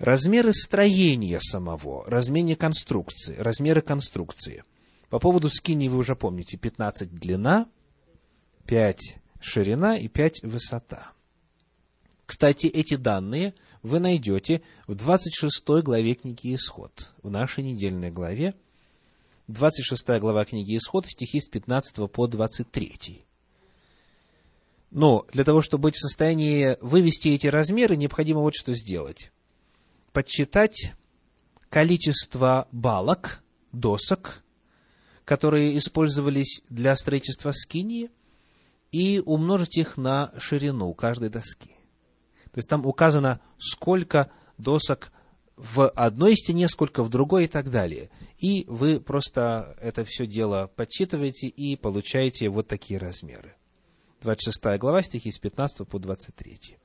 Размеры 0.00 0.54
строения 0.54 1.38
самого, 1.40 2.06
размеры 2.06 2.56
конструкции, 2.56 3.36
размеры 3.36 3.82
конструкции. 3.82 4.64
По 5.10 5.18
поводу 5.18 5.50
скинии 5.50 5.88
вы 5.88 5.98
уже 5.98 6.16
помните, 6.16 6.56
15 6.56 7.12
длина, 7.12 7.68
5 8.64 9.18
ширина 9.40 9.98
и 9.98 10.08
5 10.08 10.44
высота. 10.44 11.12
Кстати, 12.24 12.66
эти 12.66 12.96
данные 12.96 13.52
вы 13.82 14.00
найдете 14.00 14.62
в 14.86 14.94
26 14.94 15.82
главе 15.82 16.14
книги 16.14 16.54
Исход, 16.54 17.10
в 17.22 17.30
нашей 17.30 17.62
недельной 17.62 18.10
главе, 18.10 18.54
26 19.48 20.18
глава 20.18 20.46
книги 20.46 20.78
Исход, 20.78 21.06
стихи 21.08 21.42
с 21.42 21.48
15 21.50 22.10
по 22.10 22.26
23. 22.26 23.26
Но 24.92 25.26
для 25.30 25.44
того, 25.44 25.60
чтобы 25.60 25.82
быть 25.82 25.96
в 25.96 26.00
состоянии 26.00 26.78
вывести 26.80 27.28
эти 27.28 27.48
размеры, 27.48 27.96
необходимо 27.96 28.40
вот 28.40 28.54
что 28.54 28.72
сделать. 28.72 29.30
Подсчитать 30.12 30.94
количество 31.68 32.68
балок, 32.72 33.42
досок, 33.72 34.42
которые 35.24 35.76
использовались 35.76 36.62
для 36.68 36.96
строительства 36.96 37.52
скинии– 37.52 38.10
и 38.92 39.22
умножить 39.24 39.76
их 39.76 39.96
на 39.96 40.32
ширину 40.38 40.92
каждой 40.94 41.28
доски. 41.28 41.70
То 42.52 42.58
есть 42.58 42.68
там 42.68 42.84
указано, 42.86 43.40
сколько 43.58 44.30
досок 44.58 45.12
в 45.56 45.88
одной 45.88 46.34
стене, 46.36 46.68
сколько 46.68 47.04
в 47.04 47.10
другой 47.10 47.44
и 47.44 47.48
так 47.48 47.70
далее. 47.70 48.10
И 48.38 48.64
вы 48.66 48.98
просто 48.98 49.76
это 49.80 50.04
все 50.04 50.26
дело 50.26 50.70
подсчитываете 50.74 51.48
и 51.48 51.76
получаете 51.76 52.48
вот 52.48 52.66
такие 52.66 52.98
размеры. 52.98 53.54
26 54.22 54.78
глава, 54.78 55.02
стихи 55.02 55.30
с 55.30 55.38
15 55.38 55.86
по 55.86 55.98
23. 55.98 56.78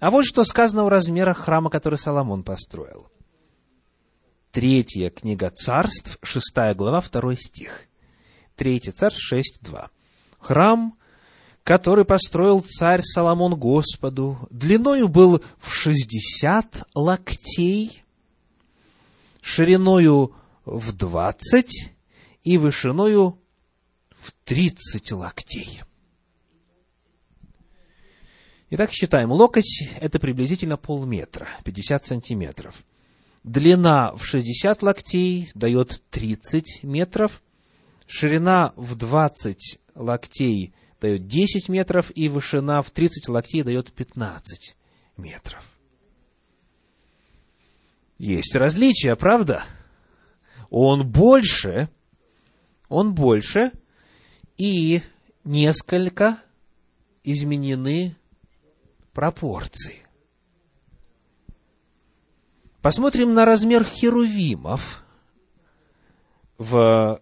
А 0.00 0.10
вот 0.10 0.24
что 0.24 0.44
сказано 0.44 0.84
о 0.84 0.90
размерах 0.90 1.38
храма, 1.38 1.70
который 1.70 1.98
Соломон 1.98 2.42
построил. 2.42 3.10
Третья 4.50 5.10
книга 5.10 5.50
царств, 5.50 6.18
шестая 6.22 6.74
глава, 6.74 7.00
второй 7.00 7.36
стих. 7.36 7.84
Третья 8.56 8.92
царств, 8.92 9.20
шесть, 9.22 9.60
два 9.62 9.90
храм, 10.40 10.96
который 11.62 12.04
построил 12.04 12.60
царь 12.60 13.02
Соломон 13.02 13.54
Господу, 13.56 14.38
длиною 14.50 15.08
был 15.08 15.42
в 15.58 15.72
шестьдесят 15.72 16.88
локтей, 16.94 18.02
шириною 19.42 20.34
в 20.64 20.92
двадцать 20.92 21.92
и 22.42 22.58
вышиною 22.58 23.38
в 24.18 24.32
тридцать 24.44 25.12
локтей. 25.12 25.82
Итак, 28.72 28.92
считаем. 28.92 29.32
Локоть– 29.32 29.88
это 30.00 30.20
приблизительно 30.20 30.76
полметра, 30.76 31.48
50 31.64 32.04
сантиметров. 32.04 32.84
Длина 33.42 34.12
в 34.14 34.24
60 34.24 34.82
локтей 34.82 35.50
дает 35.56 36.00
30 36.10 36.84
метров. 36.84 37.42
Ширина 38.06 38.72
в 38.76 38.94
20 38.94 39.80
локтей 39.96 40.72
дает 41.00 41.26
10 41.26 41.68
метров, 41.68 42.12
и 42.14 42.28
вышина 42.28 42.80
в 42.82 42.90
30 42.92 43.28
локтей 43.28 43.64
дает 43.64 43.92
15 43.92 44.76
метров. 45.16 45.64
Есть 48.18 48.54
различия, 48.54 49.16
правда? 49.16 49.64
Он 50.68 51.04
больше, 51.10 51.88
он 52.88 53.16
больше, 53.16 53.72
и 54.58 55.02
несколько 55.42 56.38
изменены 57.24 58.14
пропорции. 59.12 60.06
Посмотрим 62.82 63.34
на 63.34 63.44
размер 63.44 63.84
херувимов 63.84 65.04
в 66.56 67.20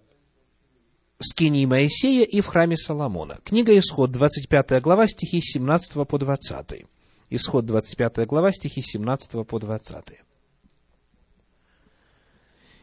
скинии 1.21 1.67
Моисея 1.67 2.25
и 2.25 2.41
в 2.41 2.47
храме 2.47 2.77
Соломона. 2.77 3.39
Книга 3.45 3.77
Исход, 3.77 4.13
25 4.13 4.81
глава, 4.81 5.09
стихи 5.09 5.41
с 5.41 5.53
17 5.55 6.07
по 6.07 6.19
20. 6.19 6.87
Исход, 7.31 7.67
25 7.67 8.27
глава, 8.27 8.53
стихи 8.53 8.81
с 8.83 8.93
17 8.93 9.47
по 9.47 9.59
20. 9.59 10.05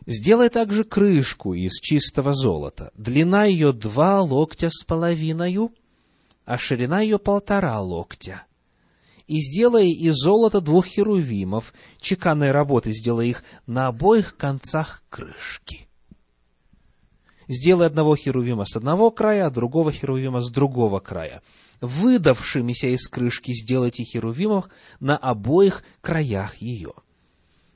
Сделай 0.08 0.50
также 0.50 0.84
крышку 0.84 1.54
из 1.54 1.80
чистого 1.80 2.34
золота. 2.34 2.92
Длина 2.96 3.46
ее 3.46 3.72
два 3.72 4.22
локтя 4.22 4.70
с 4.70 4.84
половиною, 4.84 5.74
а 6.44 6.58
ширина 6.58 7.02
ее 7.02 7.18
полтора 7.18 7.80
локтя. 7.80 8.46
И 9.28 9.40
сделай 9.40 9.92
из 9.92 10.16
золота 10.16 10.62
двух 10.62 10.86
херувимов, 10.86 11.74
чеканной 12.00 12.52
работы 12.52 12.92
сделай 12.92 13.30
их 13.30 13.44
на 13.66 13.88
обоих 13.88 14.38
концах 14.38 15.04
крышки. 15.10 15.88
Сделай 17.48 17.88
одного 17.88 18.16
херувима 18.16 18.66
с 18.66 18.76
одного 18.76 19.12
края, 19.12 19.48
а 19.48 19.52
другого 19.52 19.92
херувима 19.92 20.42
с 20.42 20.52
другого 20.52 21.00
края. 21.00 21.42
Выдавшимися 21.82 22.88
из 22.88 23.08
крышки 23.08 23.52
сделайте 23.52 24.04
херувимов 24.04 24.70
на 25.00 25.18
обоих 25.18 25.84
краях 26.02 26.58
ее. 26.58 26.94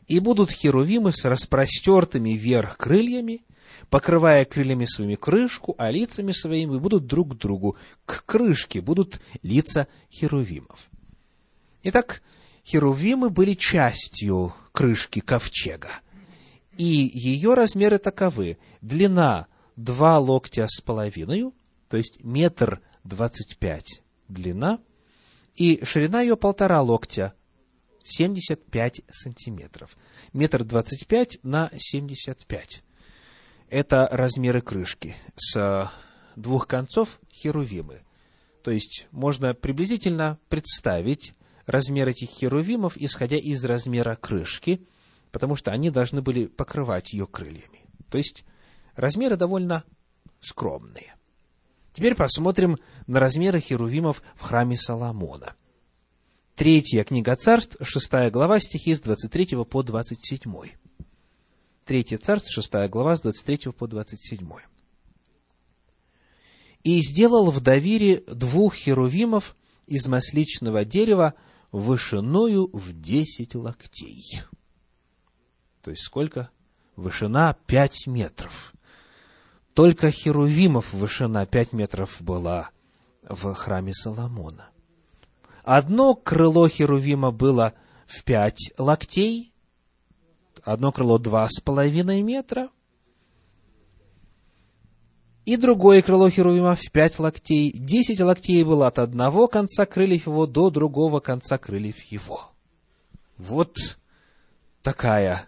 И 0.08 0.20
будут 0.20 0.52
херувимы 0.52 1.12
с 1.12 1.26
распростертыми 1.26 2.32
вверх 2.32 2.78
крыльями, 2.78 3.44
покрывая 3.90 4.46
крыльями 4.46 4.86
своими 4.86 5.16
крышку, 5.16 5.76
а 5.78 5.92
лицами 5.92 6.32
своими 6.32 6.78
будут 6.80 7.06
друг 7.06 7.36
к 7.36 7.38
другу. 7.38 7.76
К 8.06 8.24
крышке 8.26 8.82
будут 8.82 9.22
лица 9.44 9.88
херувимов. 10.12 10.89
Итак, 11.84 12.22
херувимы 12.66 13.30
были 13.30 13.54
частью 13.54 14.54
крышки 14.72 15.20
ковчега. 15.20 15.90
И 16.78 17.12
ее 17.14 17.54
размеры 17.54 17.98
таковы. 17.98 18.58
Длина 18.82 19.48
два 19.76 20.20
локтя 20.20 20.68
с 20.68 20.82
половиной, 20.82 21.52
то 21.90 21.98
есть 21.98 22.24
метр 22.24 22.82
двадцать 23.04 23.58
пять 23.58 24.02
длина, 24.28 24.80
и 25.56 25.84
ширина 25.84 26.22
ее 26.22 26.38
полтора 26.38 26.82
локтя, 26.82 27.34
75 28.04 29.02
сантиметров. 29.10 29.98
Метр 30.34 30.64
двадцать 30.64 31.06
пять 31.08 31.40
на 31.44 31.70
семьдесят 31.78 32.46
пять. 32.46 32.84
Это 33.70 34.08
размеры 34.12 34.62
крышки. 34.62 35.16
С 35.36 35.92
двух 36.36 36.68
концов 36.68 37.20
херувимы. 37.32 38.02
То 38.64 38.72
есть 38.72 39.08
можно 39.12 39.54
приблизительно 39.54 40.40
представить 40.50 41.34
размер 41.70 42.08
этих 42.08 42.30
херувимов, 42.30 42.98
исходя 42.98 43.38
из 43.38 43.64
размера 43.64 44.16
крышки, 44.16 44.82
потому 45.32 45.56
что 45.56 45.72
они 45.72 45.90
должны 45.90 46.22
были 46.22 46.48
покрывать 46.48 47.14
ее 47.14 47.28
крыльями. 47.28 47.86
То 48.10 48.18
есть 48.18 48.44
Размеры 49.00 49.38
довольно 49.38 49.86
скромные. 50.42 51.16
Теперь 51.94 52.16
посмотрим 52.16 52.78
на 53.08 53.22
размеры 53.22 53.62
херувимов 53.62 54.22
в 54.36 54.42
храме 54.42 54.76
Соломона. 54.76 55.56
Третья 56.56 57.06
книга 57.06 57.38
царств, 57.38 57.78
шестая 57.82 58.30
глава, 58.30 58.60
стихи 58.60 58.94
с 58.94 59.00
23 59.00 59.64
по 59.64 59.84
27. 59.84 60.54
Третья 61.86 62.18
царств, 62.18 62.52
шестая 62.52 62.90
глава, 62.90 63.16
с 63.16 63.22
23 63.22 63.72
по 63.72 63.88
27. 63.88 64.50
«И 66.84 67.02
сделал 67.02 67.52
в 67.52 67.62
Давире 67.62 68.22
двух 68.28 68.76
херувимов 68.76 69.56
из 69.88 70.08
масличного 70.08 70.84
дерева 70.84 71.36
вышиною 71.72 72.70
в 72.74 72.94
десять 73.00 73.56
локтей». 73.56 74.42
То 75.82 75.92
есть 75.92 76.04
сколько? 76.04 76.50
Вышина 76.96 77.56
пять 77.66 78.08
метров. 78.08 78.74
Только 79.74 80.12
Херувимов 80.12 80.94
вышина 80.94 81.46
пять 81.46 81.72
метров 81.72 82.18
была 82.22 82.72
в 83.24 83.54
храме 83.54 83.94
Соломона. 83.94 84.70
Одно 85.64 86.16
крыло 86.16 86.68
Херувима 86.68 87.32
было 87.32 87.74
в 88.06 88.24
пять 88.24 88.74
локтей, 88.78 89.54
одно 90.64 90.92
крыло 90.92 91.18
два 91.18 91.48
с 91.50 91.62
половиной 91.62 92.22
метра, 92.22 92.70
и 95.50 95.58
другое 95.58 96.04
крыло 96.04 96.30
Херувима 96.30 96.76
в 96.76 96.92
пять 96.92 97.18
локтей. 97.18 97.72
Десять 97.72 98.22
локтей 98.22 98.64
было 98.64 98.86
от 98.86 99.00
одного 99.00 99.48
конца 99.48 99.88
крыльев 99.88 100.28
его 100.28 100.46
до 100.46 100.70
другого 100.70 101.22
конца 101.22 101.58
крыльев 101.58 102.00
его. 102.04 102.52
Вот 103.36 103.76
такая 104.84 105.48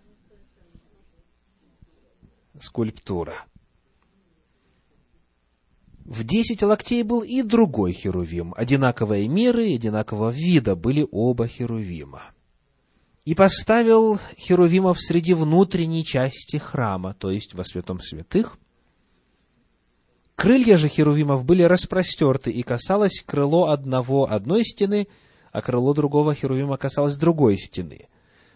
скульптура– 2.60 3.36
в 6.04 6.24
десять 6.24 6.64
локтей 6.64 7.04
был 7.04 7.22
и 7.22 7.44
другой 7.44 7.94
херувим. 7.94 8.56
Одинаковые 8.58 9.28
меры 9.28 9.76
одинакового 9.76 10.32
вида 10.32 10.76
были 10.76 11.08
оба 11.12 11.48
херувима. 11.48 12.24
И 13.24 13.36
поставил 13.36 14.20
херувимов 14.36 15.00
среди 15.00 15.36
внутренней 15.36 16.04
части 16.04 16.58
храма, 16.58 17.14
то 17.14 17.30
есть 17.30 17.54
во 17.54 17.64
святом 17.64 18.02
святых. 18.02 18.58
Крылья 20.42 20.76
же 20.76 20.88
херувимов 20.88 21.46
были 21.46 21.62
распростерты, 21.62 22.50
и 22.50 22.64
касалось 22.64 23.22
крыло 23.24 23.68
одного 23.68 24.28
одной 24.28 24.66
стены, 24.66 25.08
а 25.52 25.62
крыло 25.62 25.94
другого 25.94 26.34
херувима 26.34 26.78
касалось 26.78 27.16
другой 27.16 27.60
стены. 27.60 28.08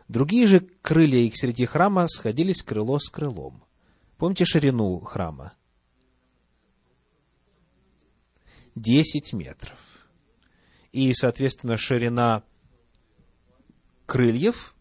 Другие 0.07 0.47
же 0.47 0.61
крылья 0.81 1.19
их 1.19 1.37
среди 1.37 1.67
храма 1.67 2.07
сходились 2.07 2.63
крыло 2.63 2.97
с 2.97 3.07
крылом. 3.07 3.63
Помните 4.17 4.45
ширину 4.45 4.99
храма? 5.01 5.53
10 8.73 9.33
метров. 9.33 9.77
И, 10.91 11.13
соответственно, 11.13 11.77
ширина 11.77 12.41
крыльев 14.07 14.73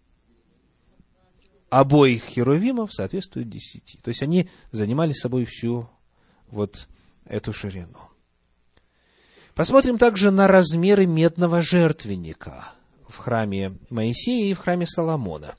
обоих 1.68 2.24
херувимов 2.24 2.94
соответствует 2.94 3.50
10. 3.50 3.98
То 4.02 4.08
есть 4.08 4.22
они 4.22 4.48
занимали 4.72 5.12
собой 5.12 5.44
всю 5.44 5.86
вот 6.46 6.88
эту 7.24 7.52
ширину. 7.52 7.98
Посмотрим 9.54 9.98
также 9.98 10.30
на 10.30 10.48
размеры 10.48 11.06
медного 11.06 11.62
жертвенника 11.62 12.72
в 13.08 13.18
храме 13.18 13.78
Моисея 13.90 14.50
и 14.50 14.54
в 14.54 14.58
храме 14.58 14.86
Соломона. 14.86 15.54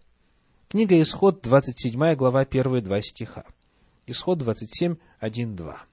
Книга 0.67 1.01
Исход, 1.01 1.41
27 1.41 2.15
глава, 2.15 2.43
1-2 2.43 3.01
стиха. 3.01 3.45
Исход 4.05 4.39
27, 4.39 4.97
1, 5.19 5.55
2 5.55 5.85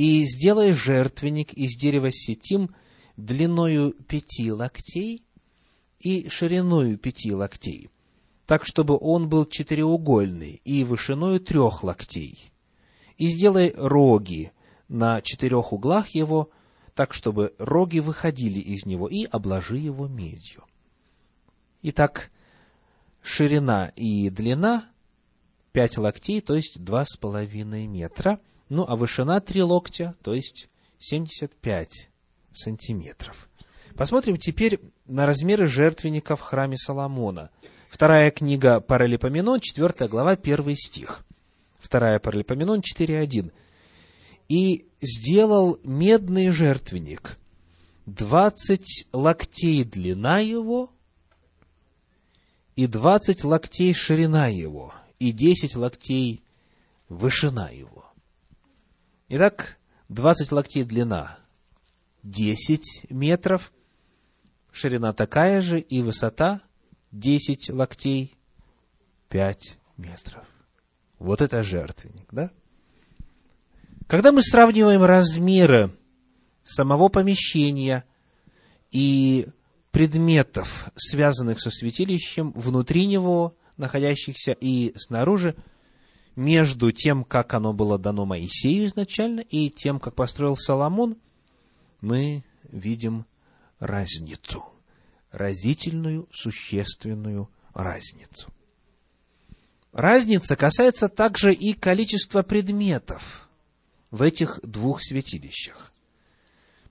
и 0.00 0.24
сделай 0.24 0.72
жертвенник 0.72 1.52
из 1.52 1.76
дерева 1.76 2.10
сетим 2.10 2.74
длиною 3.18 3.92
пяти 3.92 4.50
локтей 4.50 5.26
и 5.98 6.26
шириною 6.30 6.96
пяти 6.96 7.34
локтей, 7.34 7.90
так, 8.46 8.64
чтобы 8.64 8.96
он 8.98 9.28
был 9.28 9.44
четыреугольный 9.44 10.62
и 10.64 10.84
вышиною 10.84 11.38
трех 11.38 11.84
локтей. 11.84 12.50
И 13.20 13.28
сделай 13.28 13.72
роги 13.76 14.52
на 14.88 15.22
четырех 15.22 15.72
углах 15.72 16.08
его, 16.08 16.50
так, 16.94 17.14
чтобы 17.14 17.54
роги 17.58 18.00
выходили 18.00 18.58
из 18.58 18.84
него, 18.84 19.08
и 19.08 19.24
обложи 19.24 19.76
его 19.76 20.08
медью. 20.08 20.64
Итак, 21.82 22.32
ширина 23.22 23.92
и 23.94 24.28
длина 24.30 24.86
пять 25.70 25.96
локтей, 25.98 26.40
то 26.40 26.56
есть 26.56 26.82
два 26.82 27.04
с 27.04 27.16
половиной 27.16 27.86
метра– 27.86 28.40
ну, 28.70 28.86
а 28.88 28.96
вышина 28.96 29.40
три 29.40 29.62
локтя, 29.62 30.14
то 30.22 30.32
есть 30.32 30.70
75 30.98 32.08
сантиметров. 32.52 33.48
Посмотрим 33.96 34.36
теперь 34.36 34.80
на 35.06 35.26
размеры 35.26 35.66
жертвенника 35.66 36.36
в 36.36 36.40
храме 36.40 36.76
Соломона. 36.78 37.50
Вторая 37.90 38.30
книга 38.30 38.80
Паралипоменон, 38.80 39.58
4 39.58 40.08
глава, 40.08 40.30
1 40.30 40.76
стих. 40.76 41.24
Вторая 41.80 42.18
Паралипоменон, 42.18 42.80
4.1. 42.80 43.52
«И 44.48 44.86
сделал 45.00 45.78
медный 45.84 46.50
жертвенник, 46.50 47.38
двадцать 48.06 49.06
локтей 49.12 49.84
длина 49.84 50.40
его, 50.40 50.90
и 52.76 52.86
двадцать 52.86 53.44
локтей 53.44 53.94
ширина 53.94 54.48
его, 54.48 54.92
и 55.18 55.32
десять 55.32 55.76
локтей 55.76 56.42
вышина 57.08 57.70
его. 57.72 58.06
Итак, 59.28 59.78
20 60.08 60.50
локтей 60.50 60.82
длина, 60.82 61.38
10 62.24 63.10
метров, 63.10 63.72
ширина 64.72 65.12
такая 65.12 65.60
же 65.60 65.78
и 65.78 66.02
высота 66.02 66.60
10 67.12 67.70
локтей, 67.70 68.36
5 69.28 69.78
метров. 69.98 70.49
Вот 71.20 71.42
это 71.42 71.62
жертвенник, 71.62 72.26
да? 72.32 72.50
Когда 74.08 74.32
мы 74.32 74.42
сравниваем 74.42 75.04
размеры 75.04 75.92
самого 76.64 77.10
помещения 77.10 78.04
и 78.90 79.46
предметов, 79.92 80.90
связанных 80.96 81.60
со 81.60 81.70
святилищем, 81.70 82.52
внутри 82.52 83.06
него 83.06 83.54
находящихся 83.76 84.56
и 84.58 84.94
снаружи, 84.96 85.54
между 86.36 86.90
тем, 86.90 87.24
как 87.24 87.52
оно 87.52 87.74
было 87.74 87.98
дано 87.98 88.24
Моисею 88.24 88.86
изначально, 88.86 89.40
и 89.40 89.68
тем, 89.68 90.00
как 90.00 90.14
построил 90.14 90.56
Соломон, 90.56 91.18
мы 92.00 92.44
видим 92.62 93.26
разницу, 93.78 94.64
разительную, 95.30 96.28
существенную 96.32 97.50
разницу. 97.74 98.50
Разница 99.92 100.54
касается 100.54 101.08
также 101.08 101.52
и 101.52 101.72
количества 101.72 102.42
предметов 102.42 103.48
в 104.10 104.22
этих 104.22 104.60
двух 104.62 105.02
святилищах. 105.02 105.92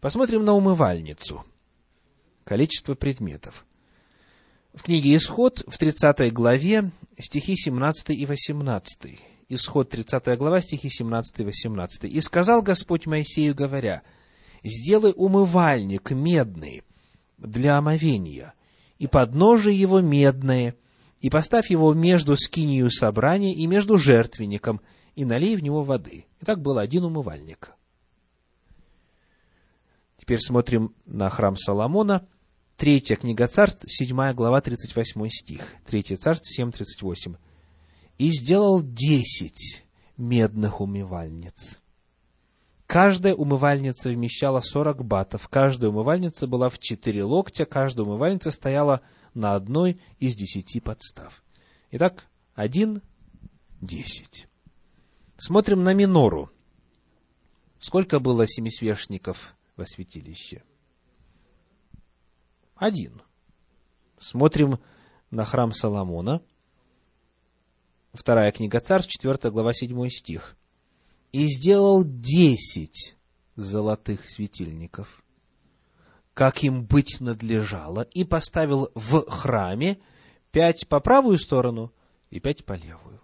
Посмотрим 0.02 0.44
на 0.44 0.54
умывальницу. 0.54 1.46
Количество 2.44 2.96
предметов. 2.96 3.66
В 4.74 4.84
книге 4.84 5.16
Исход, 5.16 5.64
в 5.68 5.78
30 5.78 6.32
главе, 6.34 6.92
стихи 7.18 7.56
17 7.56 8.10
и 8.12 8.26
18. 8.26 9.20
Исход, 9.50 9.90
30 9.90 10.38
глава, 10.38 10.62
стихи 10.62 10.90
17 10.90 11.40
и 11.40 11.44
18. 11.44 12.04
«И 12.06 12.22
сказал 12.22 12.62
Господь 12.62 13.08
Моисею, 13.08 13.56
говоря, 13.56 14.04
«Сделай 14.64 15.14
умывальник 15.16 16.12
медный 16.12 16.84
для 17.38 17.78
омовения, 17.78 18.54
и 19.00 19.08
подножие 19.08 19.80
его 19.80 20.02
медное, 20.02 20.76
и 21.20 21.30
поставь 21.30 21.70
его 21.70 21.94
между 21.94 22.36
скинию 22.36 22.90
собрания 22.90 23.54
и 23.54 23.68
между 23.68 23.98
жертвенником, 23.98 24.82
и 25.16 25.26
налей 25.26 25.56
в 25.56 25.64
него 25.64 25.84
воды». 25.84 26.26
Итак, 26.42 26.62
был 26.62 26.78
один 26.78 27.04
умывальник. 27.06 27.72
Теперь 30.18 30.40
смотрим 30.40 30.94
на 31.06 31.30
храм 31.30 31.58
Соломона, 31.58 32.28
третья 32.78 33.16
книга 33.16 33.48
царств, 33.48 33.86
седьмая 33.88 34.34
глава, 34.34 34.62
38 34.62 35.28
стих. 35.30 35.76
Третье 35.86 36.16
царство, 36.18 36.54
7, 36.54 36.72
38. 36.72 37.36
«И 38.18 38.30
сделал 38.30 38.82
десять 38.82 39.86
медных 40.18 40.82
умывальниц». 40.82 41.82
Каждая 42.86 43.36
умывальница 43.36 44.10
вмещала 44.10 44.62
40 44.62 45.06
батов, 45.06 45.48
каждая 45.48 45.92
умывальница 45.92 46.48
была 46.48 46.70
в 46.70 46.80
четыре 46.80 47.24
локтя, 47.24 47.66
каждая 47.66 48.06
умывальница 48.06 48.50
стояла 48.50 49.02
на 49.34 49.56
одной 49.56 50.00
из 50.20 50.36
десяти 50.36 50.80
подстав. 50.80 51.44
Итак, 51.92 52.28
один, 52.56 53.02
десять. 53.82 54.48
Смотрим 55.38 55.84
на 55.84 55.94
минору. 55.94 56.52
Сколько 57.80 58.20
было 58.20 58.46
семисвешников 58.46 59.56
во 59.78 59.86
святилище? 59.86 60.64
Один. 62.76 63.22
Смотрим 64.20 64.80
на 65.32 65.46
храм 65.46 65.72
Соломона. 65.72 66.42
Вторая 68.14 68.52
книга 68.52 68.80
Царств, 68.80 69.12
4 69.12 69.52
глава, 69.52 69.74
7 69.74 70.10
стих. 70.10 70.58
«И 71.32 71.46
сделал 71.46 72.04
десять 72.04 73.16
золотых 73.56 74.28
светильников, 74.28 75.24
как 76.40 76.64
им 76.64 76.86
быть 76.86 77.20
надлежало, 77.20 78.04
и 78.14 78.24
поставил 78.24 78.92
в 78.96 79.30
храме 79.30 80.00
пять 80.54 80.88
по 80.88 81.02
правую 81.02 81.38
сторону 81.38 81.92
и 82.30 82.40
пять 82.40 82.64
по 82.64 82.78
левую. 82.78 83.20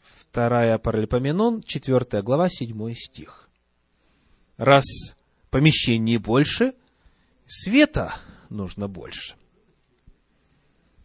Вторая 0.00 0.78
Паралипоменон, 0.78 1.60
4 1.60 2.22
глава, 2.22 2.48
7 2.48 2.94
стих. 2.94 3.50
Раз 4.56 4.86
помещений 5.50 6.16
больше, 6.16 6.72
света 7.44 8.14
нужно 8.48 8.88
больше. 8.88 9.36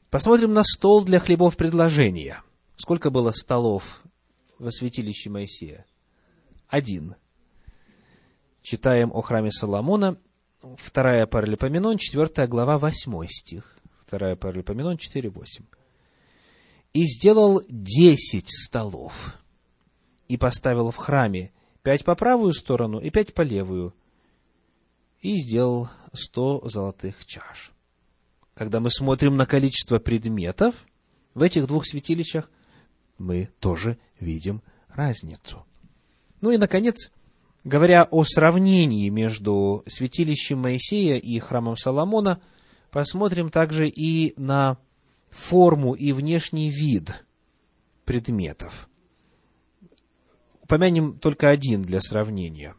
Посмотрим 0.10 0.54
на 0.54 0.64
стол 0.64 1.04
для 1.04 1.20
хлебов 1.20 1.58
предложения. 1.58 2.42
Сколько 2.78 3.10
было 3.10 3.32
столов 3.32 4.04
во 4.58 4.72
святилище 4.72 5.30
Моисея? 5.30 5.86
Один. 6.70 7.18
Читаем 8.64 9.12
о 9.14 9.22
храме 9.22 9.52
Соломона, 9.52 10.18
вторая 10.78 11.28
Паралипоменон, 11.28 11.98
4 11.98 12.48
глава, 12.48 12.80
8 12.80 13.28
стих. 13.28 13.78
Вторая 14.02 14.36
Паралипоменон, 14.36 14.98
4, 14.98 15.30
8 15.30 15.66
и 16.94 17.06
сделал 17.06 17.64
десять 17.68 18.50
столов, 18.50 19.36
и 20.28 20.38
поставил 20.38 20.92
в 20.92 20.96
храме 20.96 21.52
пять 21.82 22.06
по 22.06 22.16
правую 22.16 22.54
сторону 22.54 23.00
и 23.00 23.10
пять 23.10 23.34
по 23.34 23.42
левую, 23.42 23.94
и 25.20 25.38
сделал 25.38 25.90
сто 26.14 26.68
золотых 26.68 27.26
чаш. 27.26 27.72
Когда 28.54 28.80
мы 28.80 28.92
смотрим 28.92 29.36
на 29.36 29.46
количество 29.46 29.98
предметов 29.98 30.86
в 31.34 31.42
этих 31.42 31.66
двух 31.66 31.86
святилищах, 31.86 32.50
мы 33.18 33.50
тоже 33.60 33.98
видим 34.20 34.62
разницу. 34.90 35.66
Ну 36.42 36.52
и, 36.52 36.58
наконец, 36.58 37.12
говоря 37.64 38.08
о 38.10 38.24
сравнении 38.24 39.10
между 39.10 39.84
святилищем 39.88 40.60
Моисея 40.60 41.18
и 41.18 41.40
храмом 41.40 41.78
Соломона, 41.78 42.42
посмотрим 42.92 43.50
также 43.50 43.88
и 43.88 44.34
на 44.40 44.78
форму 45.30 45.94
и 45.94 46.12
внешний 46.12 46.70
вид 46.70 47.26
предметов. 48.06 48.90
Упомянем 50.62 51.18
только 51.20 51.50
один 51.50 51.82
для 51.82 52.02
сравнения. 52.02 52.76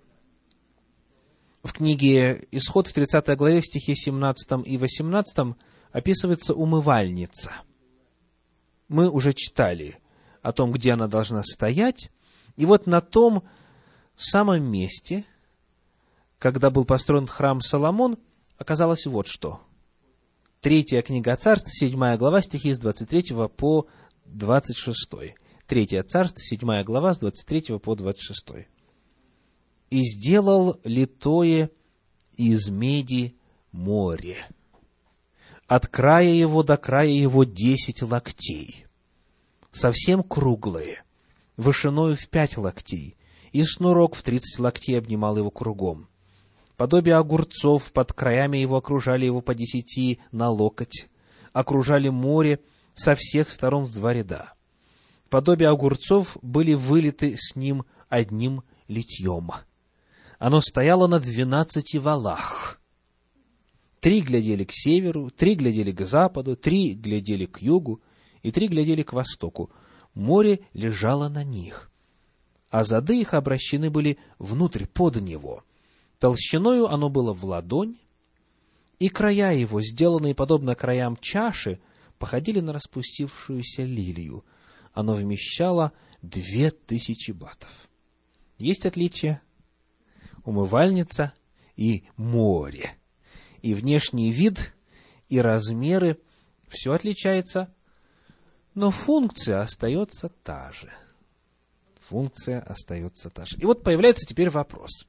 В 1.63 1.73
книге 1.73 2.47
«Исход» 2.51 2.89
в 2.89 2.93
30 2.93 3.37
главе, 3.37 3.61
в 3.61 3.65
стихе 3.67 3.95
17 3.95 4.67
и 4.67 4.77
18 4.77 5.57
описывается 5.93 6.55
умывальница. 6.55 7.53
Мы 8.89 9.09
уже 9.09 9.33
читали 9.33 9.97
о 10.43 10.53
том, 10.53 10.73
где 10.73 10.93
она 10.93 11.09
должна 11.09 11.43
стоять. 11.43 12.11
И 12.57 12.67
вот 12.67 12.87
на 12.87 13.01
том 13.01 13.45
самом 14.17 14.65
месте, 14.65 15.25
когда 16.39 16.71
был 16.71 16.85
построен 16.85 17.27
храм 17.27 17.61
Соломон, 17.61 18.19
оказалось 18.59 19.07
вот 19.07 19.27
что– 19.27 19.61
Третья 20.65 21.03
книга 21.03 21.37
царств, 21.37 21.79
седьмая 21.79 22.17
глава, 22.17 22.41
стихи 22.41 22.73
с 22.73 22.79
23 22.79 23.35
по 23.55 23.87
26. 24.25 25.37
Третья 25.67 26.03
царств, 26.03 26.43
седьмая 26.43 26.83
глава, 26.83 27.13
с 27.13 27.19
23 27.19 27.79
по 27.81 27.95
26. 27.95 28.67
«И 29.91 30.03
сделал 30.05 30.81
литое 30.85 31.69
из 32.39 32.71
меди 32.71 33.37
море, 33.73 34.39
от 35.67 35.87
края 35.87 36.33
его 36.33 36.63
до 36.63 36.79
края 36.79 37.11
его 37.11 37.45
десять 37.45 38.01
локтей, 38.01 38.87
совсем 39.71 40.23
круглое, 40.23 41.05
вышиною 41.59 42.17
в 42.17 42.27
пять 42.31 42.57
локтей, 42.57 43.19
и 43.55 43.63
снурок 43.65 44.17
в 44.17 44.23
тридцать 44.23 44.59
локтей 44.59 44.99
обнимал 44.99 45.39
его 45.39 45.51
кругом 45.51 46.09
Подобие 46.77 47.15
огурцов 47.15 47.93
под 47.93 48.13
краями 48.13 48.59
его 48.59 48.77
окружали 48.77 49.25
его 49.27 49.41
по 49.41 49.55
десяти 49.55 50.19
на 50.33 50.51
локоть, 50.51 51.09
окружали 51.53 52.09
море 52.09 52.59
со 52.95 53.15
всех 53.15 53.53
сторон 53.53 53.85
в 53.85 53.93
два 53.93 54.13
ряда. 54.13 54.55
Подобие 55.31 55.69
огурцов 55.69 56.37
были 56.43 56.75
вылиты 56.75 57.37
с 57.39 57.55
ним 57.55 57.85
одним 58.09 58.65
литьем. 58.89 59.53
Оно 60.41 60.61
стояло 60.61 61.07
на 61.07 61.21
двенадцати 61.21 61.99
валах. 61.99 62.81
Три 64.01 64.21
глядели 64.21 64.65
к 64.65 64.73
северу, 64.73 65.31
три 65.31 65.55
глядели 65.55 65.93
к 65.93 66.05
западу, 66.05 66.57
три 66.57 66.95
глядели 66.95 67.47
к 67.47 67.63
югу 67.63 68.03
и 68.43 68.51
три 68.51 68.67
глядели 68.67 69.05
к 69.05 69.13
востоку. 69.13 69.71
Море 70.13 70.67
лежало 70.73 71.29
на 71.29 71.45
них, 71.45 71.93
а 72.75 72.83
зады 72.83 73.21
их 73.21 73.35
обращены 73.35 73.89
были 73.89 74.19
внутрь, 74.39 74.87
под 74.87 75.17
него— 75.17 75.63
Толщиною 76.25 76.89
оно 76.89 77.11
было 77.11 77.35
в 77.35 77.45
ладонь, 77.45 77.97
и 78.99 79.11
края 79.11 79.55
его, 79.55 79.83
сделанные 79.83 80.35
подобно 80.35 80.75
краям 80.75 81.19
чаши, 81.19 81.81
походили 82.19 82.61
на 82.61 82.73
распустившуюся 82.73 83.83
лилию. 83.83 84.43
Оно 84.95 85.13
вмещало 85.13 85.93
две 86.23 86.71
тысячи 86.71 87.33
батов. 87.33 87.69
Есть 88.57 88.87
отличие? 88.87 89.43
Умывальница 90.45 91.35
и 91.77 92.05
море. 92.17 92.97
И 93.61 93.75
внешний 93.75 94.33
вид, 94.33 94.75
и 95.29 95.41
размеры, 95.41 96.19
все 96.71 96.93
отличается, 96.93 97.75
но 98.73 98.91
функция 98.91 99.61
остается 99.61 100.31
та 100.43 100.73
же. 100.73 100.91
Функция 102.09 102.61
остается 102.61 103.31
та 103.31 103.47
же. 103.47 103.57
И 103.59 103.65
вот 103.65 103.83
появляется 103.83 104.27
теперь 104.27 104.51
вопрос 104.51 105.05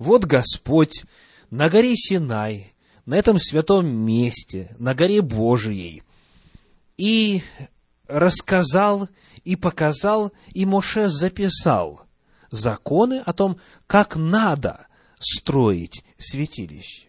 вот 0.00 0.24
Господь 0.24 1.04
на 1.50 1.68
горе 1.68 1.94
Синай, 1.94 2.74
на 3.06 3.16
этом 3.16 3.38
святом 3.38 3.86
месте, 3.86 4.74
на 4.78 4.94
горе 4.94 5.20
Божией, 5.20 6.02
и 6.96 7.42
рассказал, 8.08 9.08
и 9.44 9.56
показал, 9.56 10.32
и 10.48 10.64
Моше 10.64 11.08
записал 11.08 12.02
законы 12.50 13.22
о 13.24 13.32
том, 13.32 13.60
как 13.86 14.16
надо 14.16 14.86
строить 15.18 16.02
святилище. 16.16 17.08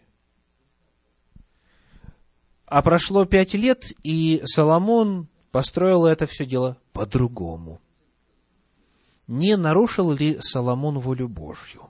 А 2.66 2.82
прошло 2.82 3.26
пять 3.26 3.54
лет, 3.54 3.92
и 4.04 4.42
Соломон 4.46 5.30
построил 5.52 6.06
это 6.06 6.26
все 6.26 6.46
дело 6.46 6.78
по-другому. 6.94 7.80
Не 9.32 9.56
нарушил 9.56 10.12
ли 10.12 10.40
Соломон 10.42 11.00
волю 11.00 11.30
Божью? 11.30 11.88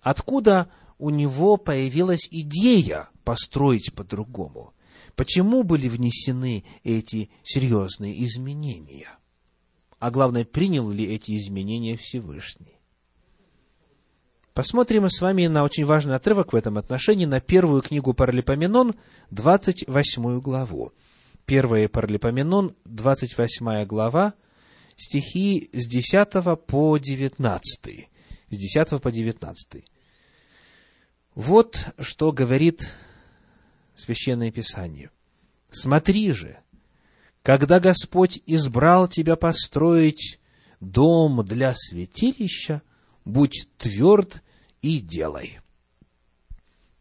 Откуда 0.00 0.68
у 0.98 1.10
него 1.10 1.56
появилась 1.56 2.28
идея 2.30 3.08
построить 3.24 3.92
по-другому? 3.92 4.72
Почему 5.16 5.64
были 5.64 5.88
внесены 5.88 6.62
эти 6.84 7.28
серьезные 7.42 8.24
изменения? 8.24 9.08
А 9.98 10.12
главное, 10.12 10.44
принял 10.44 10.88
ли 10.88 11.04
эти 11.04 11.36
изменения 11.36 11.96
Всевышний? 11.96 12.78
Посмотрим 14.52 15.10
с 15.10 15.20
вами 15.20 15.48
на 15.48 15.64
очень 15.64 15.84
важный 15.84 16.14
отрывок 16.14 16.52
в 16.52 16.56
этом 16.56 16.78
отношении, 16.78 17.24
на 17.24 17.40
первую 17.40 17.82
книгу 17.82 18.14
Паралипоменон, 18.14 18.94
28 19.32 20.38
главу. 20.38 20.92
Первая 21.46 21.88
Паралипоменон, 21.88 22.76
28 22.84 23.84
глава, 23.86 24.34
стихи 24.96 25.70
с 25.72 25.86
10 25.86 26.66
по 26.66 26.98
19. 26.98 28.08
С 28.50 28.56
10 28.56 29.02
по 29.02 29.10
19. 29.10 29.84
Вот 31.34 31.88
что 31.98 32.32
говорит 32.32 32.92
Священное 33.96 34.50
Писание. 34.50 35.10
«Смотри 35.70 36.32
же, 36.32 36.58
когда 37.42 37.80
Господь 37.80 38.40
избрал 38.46 39.08
тебя 39.08 39.36
построить 39.36 40.38
дом 40.80 41.44
для 41.44 41.74
святилища, 41.74 42.82
будь 43.24 43.68
тверд 43.78 44.42
и 44.82 45.00
делай». 45.00 45.60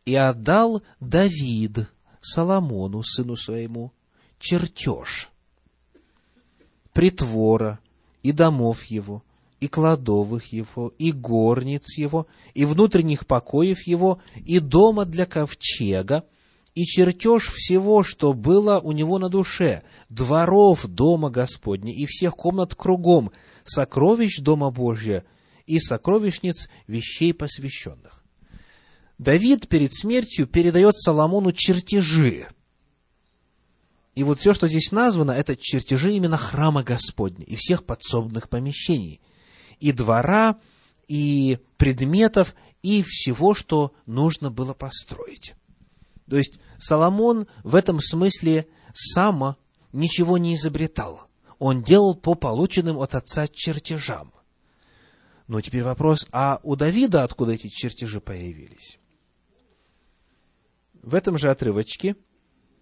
И 0.05 0.15
отдал 0.15 0.83
Давид 0.99 1.87
Соломону, 2.21 3.03
сыну 3.03 3.35
своему, 3.35 3.93
чертеж 4.39 5.31
притвора 6.93 7.79
и 8.23 8.31
домов 8.31 8.85
его, 8.85 9.23
и 9.59 9.67
кладовых 9.67 10.51
его, 10.51 10.93
и 10.97 11.11
горниц 11.11 11.97
его, 11.97 12.27
и 12.53 12.65
внутренних 12.65 13.27
покоев 13.27 13.85
его, 13.85 14.19
и 14.35 14.59
дома 14.59 15.05
для 15.05 15.25
ковчега, 15.25 16.23
и 16.75 16.85
чертеж 16.85 17.49
всего, 17.49 18.03
что 18.03 18.33
было 18.33 18.79
у 18.79 18.91
него 18.93 19.19
на 19.19 19.29
душе, 19.29 19.83
дворов 20.09 20.87
дома 20.87 21.29
Господня 21.29 21.93
и 21.93 22.05
всех 22.05 22.35
комнат 22.35 22.73
кругом, 22.73 23.31
сокровищ 23.63 24.39
дома 24.39 24.71
Божья 24.71 25.23
и 25.67 25.79
сокровищниц 25.79 26.69
вещей 26.87 27.33
посвященных. 27.33 28.23
Давид 29.17 29.69
перед 29.69 29.93
смертью 29.93 30.47
передает 30.47 30.95
Соломону 30.95 31.51
чертежи. 31.51 32.47
И 34.15 34.23
вот 34.23 34.39
все, 34.39 34.53
что 34.53 34.67
здесь 34.67 34.91
названо, 34.91 35.31
это 35.31 35.55
чертежи 35.55 36.13
именно 36.13 36.37
храма 36.37 36.83
Господня 36.83 37.45
и 37.45 37.55
всех 37.55 37.85
подсобных 37.85 38.49
помещений– 38.49 39.21
и 39.83 39.91
двора, 39.91 40.59
и 41.09 41.59
предметов, 41.75 42.55
и 42.81 43.03
всего, 43.05 43.53
что 43.53 43.93
нужно 44.05 44.49
было 44.49 44.73
построить. 44.73 45.55
То 46.29 46.37
есть 46.37 46.57
Соломон 46.77 47.47
в 47.63 47.75
этом 47.75 47.99
смысле 47.99 48.67
сам 48.93 49.57
ничего 49.91 50.37
не 50.37 50.55
изобретал. 50.55 51.23
Он 51.59 51.83
делал 51.83 52.15
по 52.15 52.33
полученным 52.35 52.97
от 52.97 53.13
отца 53.13 53.45
чертежам. 53.49 54.31
Но 55.47 55.59
теперь 55.59 55.83
вопрос, 55.83 56.27
а 56.31 56.61
у 56.63 56.77
Давида 56.77 57.25
откуда 57.25 57.51
эти 57.51 57.67
чертежи 57.67 58.21
появились? 58.21 58.99
В 61.01 61.13
этом 61.13 61.37
же 61.37 61.51
отрывочке, 61.51 62.15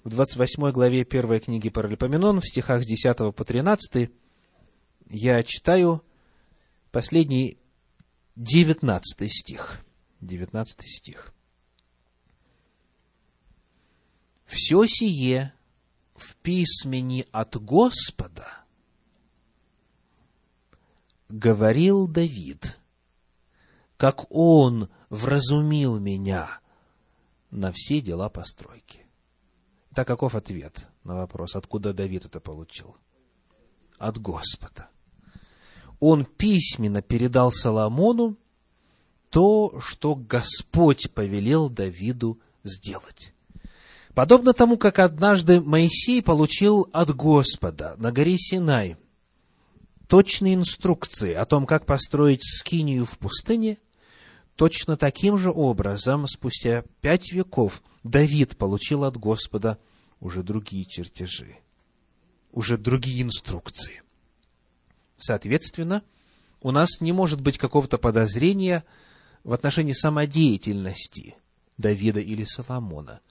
в 0.04 0.10
28 0.10 0.72
главе 0.72 1.04
первой 1.06 1.40
книги 1.40 1.70
Паралипоменон, 1.70 2.42
в 2.42 2.48
стихах 2.48 2.84
с 2.84 2.88
10 2.88 3.36
по 3.36 3.46
13, 3.46 4.10
я 5.10 5.44
читаю 5.44 6.04
последний 6.92 7.60
девятнадцатый 8.36 9.30
стих. 9.30 9.82
Девятнадцатый 10.20 10.90
стих. 10.90 11.34
«Все 14.46 14.86
сие 14.86 15.54
в 16.16 16.36
письмени 16.38 17.26
от 17.32 17.56
Господа 17.58 18.48
говорил 21.30 22.08
Давид, 22.08 22.80
как 23.98 24.30
он 24.32 24.90
вразумил 25.10 26.00
меня 26.00 26.60
на 27.50 27.72
все 27.72 28.02
дела 28.02 28.30
постройки». 28.30 29.01
Так 29.94 30.08
каков 30.08 30.36
ответ 30.36 30.88
на 31.04 31.16
вопрос, 31.16 31.56
откуда 31.56 31.94
Давид 31.94 32.26
это 32.26 32.40
получил? 32.40 32.96
От 33.98 34.18
Господа 34.18 34.90
он 36.02 36.26
письменно 36.26 37.02
передал 37.02 37.52
Соломону 37.52 38.36
то, 39.30 39.80
что 39.80 40.16
Господь 40.16 41.12
повелел 41.12 41.70
Давиду 41.70 42.40
сделать. 42.64 43.34
Подобно 44.14 44.52
тому, 44.54 44.78
как 44.78 45.00
однажды 45.00 45.62
Моисей 45.62 46.22
получил 46.22 46.90
от 46.92 47.16
Господа 47.16 47.96
на 47.98 48.12
горе 48.12 48.38
Синай 48.38 48.98
точные 50.08 50.56
инструкции 50.56 51.34
о 51.34 51.46
том, 51.46 51.66
как 51.66 51.86
построить 51.86 52.44
скинию 52.44 53.06
в 53.06 53.18
пустыне, 53.18 53.78
точно 54.58 54.98
таким 54.98 55.38
же 55.38 55.52
образом, 55.52 56.28
спустя 56.28 56.84
пять 57.00 57.32
веков, 57.32 57.82
Давид 58.04 58.58
получил 58.58 59.04
от 59.04 59.18
Господа 59.18 59.78
уже 60.20 60.44
другие 60.44 60.86
чертежи, 60.86 61.58
уже 62.52 62.78
другие 62.78 63.22
инструкции– 63.24 64.02
Соответственно, 65.22 66.04
у 66.62 66.72
нас 66.72 67.00
не 67.00 67.12
может 67.12 67.42
быть 67.42 67.58
какого-то 67.58 67.98
подозрения 67.98 68.84
в 69.44 69.54
отношении 69.54 69.94
самодеятельности 69.94 71.36
Давида 71.78 72.20
или 72.20 72.44
Соломона. 72.44 73.22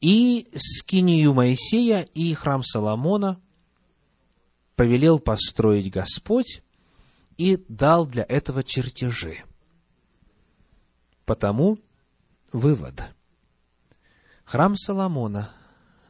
И 0.00 0.48
скинию 0.54 1.34
Моисея 1.34 2.02
и 2.14 2.32
храм 2.34 2.64
Соломона 2.64 3.40
повелел 4.74 5.20
построить 5.20 5.90
Господь 5.90 6.62
и 7.36 7.62
дал 7.68 8.06
для 8.06 8.24
этого 8.28 8.64
чертежи. 8.64 9.44
Потому 11.24 11.78
вывод. 12.52 13.02
Храм 14.44 14.76
Соломона 14.76 15.50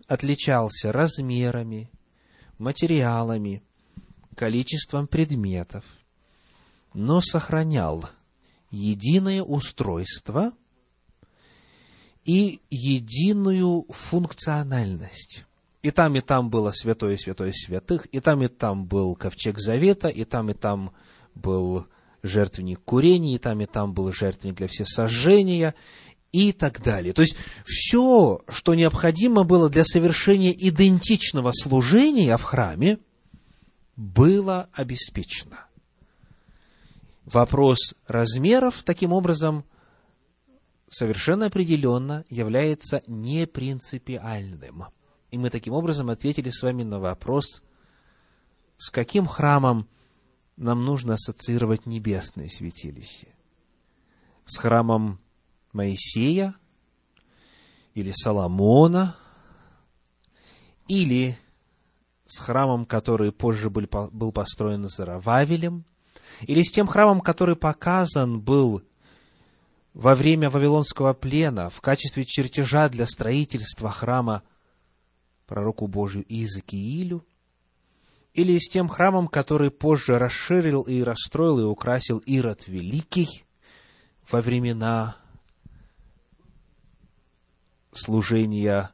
отличался 0.06 0.92
размерами, 0.92 1.90
материалами, 2.58 3.62
количеством 4.36 5.06
предметов, 5.06 5.84
но 6.94 7.20
сохранял 7.20 8.08
единое 8.70 9.42
устройство 9.42 10.52
и 12.24 12.60
единую 12.70 13.84
функциональность. 13.90 15.44
И 15.82 15.90
там, 15.90 16.14
и 16.14 16.20
там 16.20 16.48
было 16.48 16.70
святое 16.72 17.16
святое 17.16 17.52
святых, 17.52 18.06
и 18.06 18.20
там, 18.20 18.42
и 18.42 18.48
там 18.48 18.86
был 18.86 19.16
ковчег 19.16 19.58
завета, 19.58 20.08
и 20.08 20.24
там, 20.24 20.50
и 20.50 20.54
там 20.54 20.92
был 21.34 21.86
жертвенник 22.22 22.80
курения, 22.84 23.34
и 23.34 23.38
там, 23.38 23.60
и 23.60 23.66
там 23.66 23.92
был 23.92 24.12
жертвенник 24.12 24.56
для 24.56 24.68
всесожжения, 24.68 25.74
и 26.32 26.52
так 26.52 26.82
далее. 26.82 27.12
То 27.12 27.22
есть, 27.22 27.36
все, 27.64 28.40
что 28.48 28.74
необходимо 28.74 29.44
было 29.44 29.68
для 29.68 29.84
совершения 29.84 30.52
идентичного 30.52 31.52
служения 31.52 32.36
в 32.36 32.42
храме– 32.42 32.98
было 33.96 34.68
обеспечено. 34.72 35.66
Вопрос 37.24 37.94
размеров, 38.06 38.82
таким 38.82 39.12
образом, 39.12 39.64
совершенно 40.88 41.46
определенно 41.46 42.24
является 42.28 43.02
непринципиальным. 43.06 44.86
И 45.30 45.38
мы 45.38 45.50
таким 45.50 45.74
образом 45.74 46.10
ответили 46.10 46.50
с 46.50 46.62
вами 46.62 46.82
на 46.82 46.98
вопрос, 46.98 47.62
с 48.76 48.90
каким 48.90 49.26
храмом 49.26 49.88
нам 50.56 50.84
нужно 50.84 51.14
ассоциировать 51.14 51.86
небесное 51.86 52.48
святилище. 52.48 53.28
С 54.44 54.58
храмом 54.58 55.20
Моисея 55.72 56.54
или 57.94 58.12
Соломона, 58.12 59.16
или 60.88 61.36
с 62.26 62.38
храмом, 62.38 62.84
который 62.84 63.32
позже 63.32 63.70
был, 63.70 63.86
был 64.10 64.32
построен 64.32 64.88
Зарававелем, 64.88 65.84
или 66.42 66.62
с 66.62 66.70
тем 66.70 66.86
храмом, 66.86 67.20
который 67.20 67.56
показан 67.56 68.40
был 68.40 68.82
во 69.94 70.14
время 70.14 70.48
Вавилонского 70.48 71.12
плена 71.12 71.68
в 71.68 71.80
качестве 71.80 72.24
чертежа 72.24 72.88
для 72.88 73.06
строительства 73.06 73.90
храма 73.90 74.42
пророку 75.46 75.86
Божию 75.86 76.24
Иезекиилю, 76.28 77.26
или 78.32 78.56
с 78.56 78.68
тем 78.68 78.88
храмом, 78.88 79.28
который 79.28 79.70
позже 79.70 80.18
расширил 80.18 80.82
и 80.82 81.02
расстроил 81.02 81.60
и 81.60 81.64
украсил 81.64 82.18
Ирод 82.18 82.66
Великий 82.66 83.44
во 84.30 84.40
времена 84.40 85.16
служения 87.92 88.90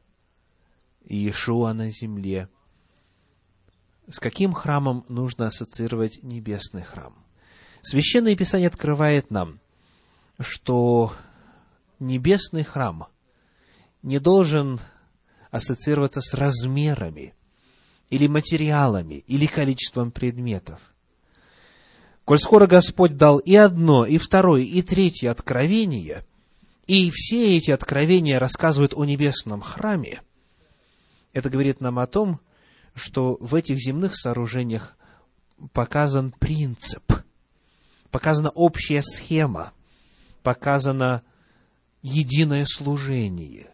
Иешуа 1.05 1.73
на 1.73 1.91
земле– 1.91 2.49
С 4.11 4.21
каким 4.21 4.55
храмом 4.55 5.05
нужно 5.09 5.49
ассоциировать 5.49 6.23
небесный 6.23 6.83
храм? 6.83 7.15
Священное 7.83 8.35
Писание 8.37 8.69
открывает 8.69 9.31
нам, 9.31 9.61
что 10.41 11.13
небесный 11.99 12.65
храм 12.65 13.09
не 14.03 14.19
должен 14.19 14.81
ассоциироваться 15.51 16.23
с 16.23 16.33
размерами 16.33 17.35
или 18.09 18.27
материалами, 18.29 19.25
или 19.27 19.45
количеством 19.45 20.11
предметов. 20.11 20.81
Коль 22.25 22.39
скоро 22.39 22.67
Господь 22.67 23.19
дал 23.19 23.39
и 23.39 23.55
одно, 23.57 24.07
и 24.07 24.17
второе, 24.17 24.63
и 24.63 24.81
третье 24.81 25.31
откровение, 25.31 26.25
и 26.89 27.11
все 27.13 27.57
эти 27.57 27.71
откровения 27.71 28.41
рассказывают 28.41 28.95
о 28.95 29.05
небесном 29.05 29.61
храме, 29.61 30.23
это 31.35 31.51
говорит 31.51 31.81
нам 31.81 31.99
о 31.99 32.07
том, 32.07 32.41
что 32.95 33.37
в 33.41 33.55
этих 33.55 33.79
земных 33.79 34.17
сооружениях 34.17 34.97
показан 35.73 36.33
принцип, 36.33 37.13
показана 38.11 38.49
общая 38.51 39.03
схема, 39.03 39.73
показано 40.43 41.23
единое 42.01 42.65
служение. 42.67 43.71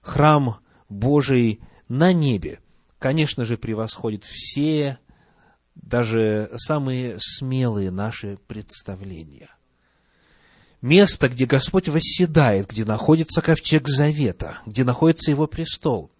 Храм 0.00 0.58
Божий 0.88 1.60
на 1.88 2.12
небе, 2.12 2.60
конечно 3.00 3.44
же, 3.44 3.58
превосходит 3.58 4.24
все, 4.24 4.98
даже 5.74 6.48
самые 6.54 7.16
смелые 7.18 7.90
наши 7.90 8.38
представления. 8.46 9.50
Место, 10.82 11.28
где 11.28 11.46
Господь 11.46 11.88
восседает, 11.88 12.68
где 12.68 12.84
находится 12.84 13.40
ковчег 13.40 13.88
Завета, 13.88 14.58
где 14.66 14.82
находится 14.82 15.30
Его 15.30 15.46
престол, 15.46 16.10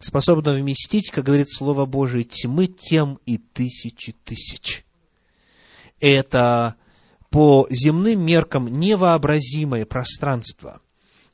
способно 0.00 0.54
вместить, 0.54 1.10
как 1.10 1.24
говорит 1.26 1.50
Слово 1.50 1.84
Божие, 1.84 2.24
тьмы 2.24 2.68
тем 2.68 3.20
и 3.26 3.36
тысячи 3.36 4.12
тысяч. 4.24 4.86
Это 6.00 6.76
по 7.28 7.66
земным 7.68 8.24
меркам 8.24 8.80
невообразимое 8.80 9.84
пространство. 9.84 10.80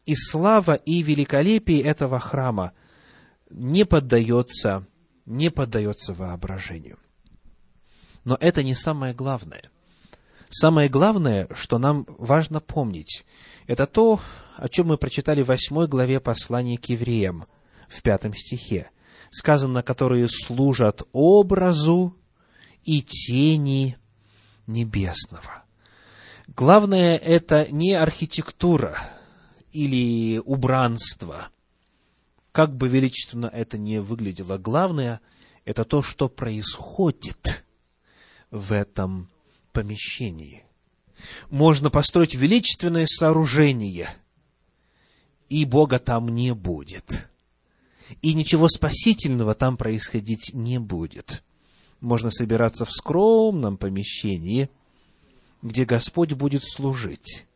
И 0.04 0.16
слава 0.16 0.74
и 0.74 1.02
великолепие 1.02 1.82
этого 1.82 2.18
храма 2.18 2.72
не 3.50 3.84
поддается, 3.84 4.84
не 5.26 5.50
поддается 5.50 6.12
воображению. 6.12 6.98
Но 8.24 8.36
это 8.40 8.64
не 8.64 8.74
самое 8.74 9.14
главное. 9.14 9.70
Самое 10.50 10.88
главное, 10.88 11.48
что 11.54 11.78
нам 11.78 12.06
важно 12.18 12.60
помнить, 12.60 13.24
это 13.66 13.86
то, 13.86 14.20
о 14.56 14.68
чем 14.68 14.88
мы 14.88 14.98
прочитали 14.98 15.42
в 15.42 15.46
восьмой 15.48 15.86
главе 15.88 16.20
послания 16.20 16.78
к 16.78 16.86
евреям– 16.86 17.46
в 17.88 18.02
пятом 18.02 18.34
стихе. 18.34 18.90
Сказано, 19.30 19.82
которые 19.82 20.28
служат 20.28 21.02
образу 21.12 22.14
и 22.84 23.02
тени 23.02 23.98
небесного. 24.66 25.64
Главное, 26.46 27.16
это 27.16 27.70
не 27.70 27.92
архитектура 27.92 28.98
или 29.72 30.38
убранство, 30.38 31.48
как 32.52 32.74
бы 32.74 32.88
величественно 32.88 33.46
это 33.46 33.76
ни 33.76 33.98
выглядело. 33.98 34.56
Главное, 34.56 35.20
это 35.64 35.84
то, 35.84 36.02
что 36.02 36.28
происходит 36.28 37.66
в 38.50 38.72
этом 38.72 39.28
помещении. 39.78 40.64
Можно 41.50 41.90
построить 41.90 42.34
величественное 42.34 43.06
сооружение, 43.06 44.08
и 45.48 45.64
Бога 45.64 45.98
там 45.98 46.28
не 46.28 46.54
будет 46.54 47.28
и 48.22 48.34
ничего 48.34 48.68
спасительного 48.68 49.54
там 49.54 49.76
происходить 49.76 50.50
не 50.54 50.78
будет. 50.78 51.42
Можно 52.00 52.30
собираться 52.30 52.84
в 52.84 52.92
скромном 52.92 53.76
помещении, 53.76 54.70
где 55.62 55.84
Господь 55.84 56.32
будет 56.32 56.62
служить, 56.64 57.46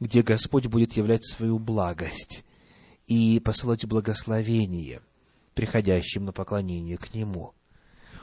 где 0.00 0.22
Господь 0.22 0.66
будет 0.66 0.96
являть 0.96 1.24
свою 1.24 1.58
благость 1.58 2.44
и 3.06 3.40
посылать 3.40 3.86
благословение 3.86 5.00
приходящим 5.54 6.26
на 6.26 6.32
поклонение 6.32 6.98
к 6.98 7.14
Нему. 7.14 7.54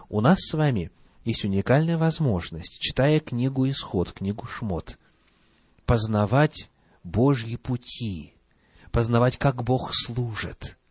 У 0.10 0.22
нас 0.22 0.40
с 0.40 0.54
вами 0.54 0.92
есть 1.24 1.44
уникальная 1.46 1.98
возможность, 1.98 2.80
читая 2.80 3.20
книгу 3.20 3.70
Исход, 3.70 4.12
книгу 4.12 4.46
Шмот, 4.46 4.98
познавать 5.86 6.70
Божьи 7.04 7.56
пути, 7.56 8.34
познавать, 8.92 9.38
как 9.38 9.64
Бог 9.64 9.92
служит– 9.94 10.78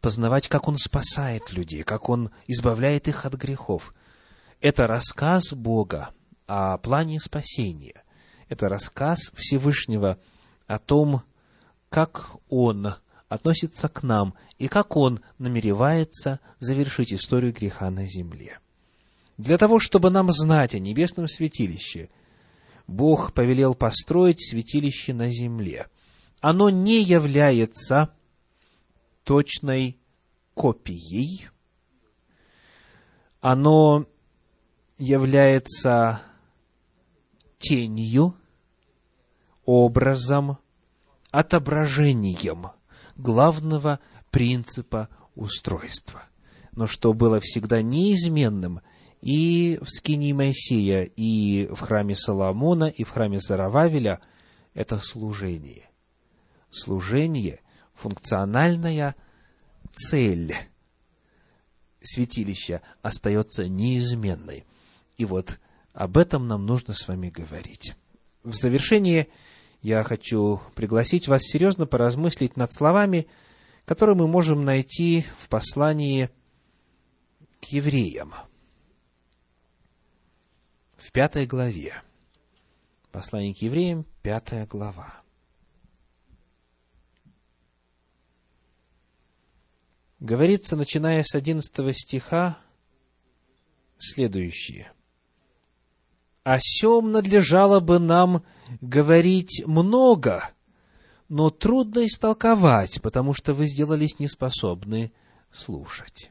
познавать, 0.00 0.48
как 0.48 0.68
Он 0.68 0.76
спасает 0.76 1.52
людей, 1.52 1.82
как 1.82 2.08
Он 2.08 2.30
избавляет 2.46 3.08
их 3.08 3.24
от 3.24 3.34
грехов. 3.34 3.94
Это 4.60 4.86
рассказ 4.86 5.52
Бога 5.52 6.10
о 6.46 6.78
плане 6.78 7.20
спасения. 7.20 8.02
Это 8.48 8.68
рассказ 8.68 9.32
Всевышнего 9.34 10.18
о 10.66 10.78
том, 10.78 11.22
как 11.88 12.30
Он 12.48 12.94
относится 13.28 13.88
к 13.88 14.02
нам 14.02 14.34
и 14.58 14.68
как 14.68 14.96
Он 14.96 15.20
намеревается 15.38 16.40
завершить 16.58 17.12
историю 17.12 17.52
греха 17.52 17.90
на 17.90 18.06
земле. 18.06 18.58
Для 19.40 19.56
того, 19.56 19.78
чтобы 19.78 20.10
нам 20.10 20.30
знать 20.32 20.74
о 20.74 20.78
небесном 20.78 21.26
святилище, 21.26 22.10
Бог 22.86 23.32
повелел 23.32 23.74
построить 23.74 24.46
святилище 24.46 25.14
на 25.14 25.30
земле. 25.30 25.88
Оно 26.42 26.68
не 26.68 27.02
является 27.02 28.12
точной 29.24 29.98
копией. 30.52 31.48
Оно 33.40 34.04
является 34.98 36.20
тенью, 37.58 38.36
образом, 39.64 40.58
отображением 41.30 42.72
главного 43.16 44.00
принципа 44.30 45.08
устройства. 45.34 46.24
Но 46.72 46.86
что 46.86 47.14
было 47.14 47.40
всегда 47.40 47.80
неизменным 47.80 48.82
и 49.20 49.78
в 49.82 49.88
скинии 49.88 50.32
Моисея, 50.32 51.04
и 51.04 51.68
в 51.70 51.80
храме 51.80 52.14
Соломона, 52.14 52.84
и 52.84 53.04
в 53.04 53.10
храме 53.10 53.38
Зарававеля, 53.38 54.20
это 54.74 54.98
служение. 54.98 55.84
Служение, 56.70 57.60
функциональная 57.94 59.14
цель 59.92 60.54
святилища 62.00 62.80
остается 63.02 63.68
неизменной. 63.68 64.64
И 65.18 65.24
вот 65.24 65.58
об 65.92 66.16
этом 66.16 66.48
нам 66.48 66.64
нужно 66.64 66.94
с 66.94 67.06
вами 67.06 67.28
говорить. 67.28 67.94
В 68.42 68.54
завершение 68.54 69.28
я 69.82 70.02
хочу 70.02 70.60
пригласить 70.74 71.28
вас 71.28 71.42
серьезно 71.42 71.86
поразмыслить 71.86 72.56
над 72.56 72.72
словами, 72.72 73.26
которые 73.84 74.16
мы 74.16 74.28
можем 74.28 74.64
найти 74.64 75.26
в 75.38 75.48
послании 75.48 76.30
к 77.60 77.66
евреям. 77.66 78.32
В 81.00 81.12
пятой 81.12 81.46
главе. 81.46 81.94
Послание 83.10 83.54
к 83.54 83.62
евреям, 83.62 84.04
пятая 84.22 84.66
глава. 84.66 85.20
говорится, 90.20 90.76
начиная 90.76 91.24
с 91.24 91.34
11 91.34 91.96
стиха, 91.96 92.58
следующее. 93.98 94.92
«О 96.44 96.58
сем 96.60 97.12
надлежало 97.12 97.80
бы 97.80 97.98
нам 97.98 98.44
говорить 98.82 99.62
много, 99.66 100.50
но 101.30 101.48
трудно 101.48 102.06
истолковать, 102.06 103.00
потому 103.00 103.32
что 103.32 103.54
вы 103.54 103.66
сделались 103.66 104.18
неспособны 104.18 105.12
слушать». 105.50 106.30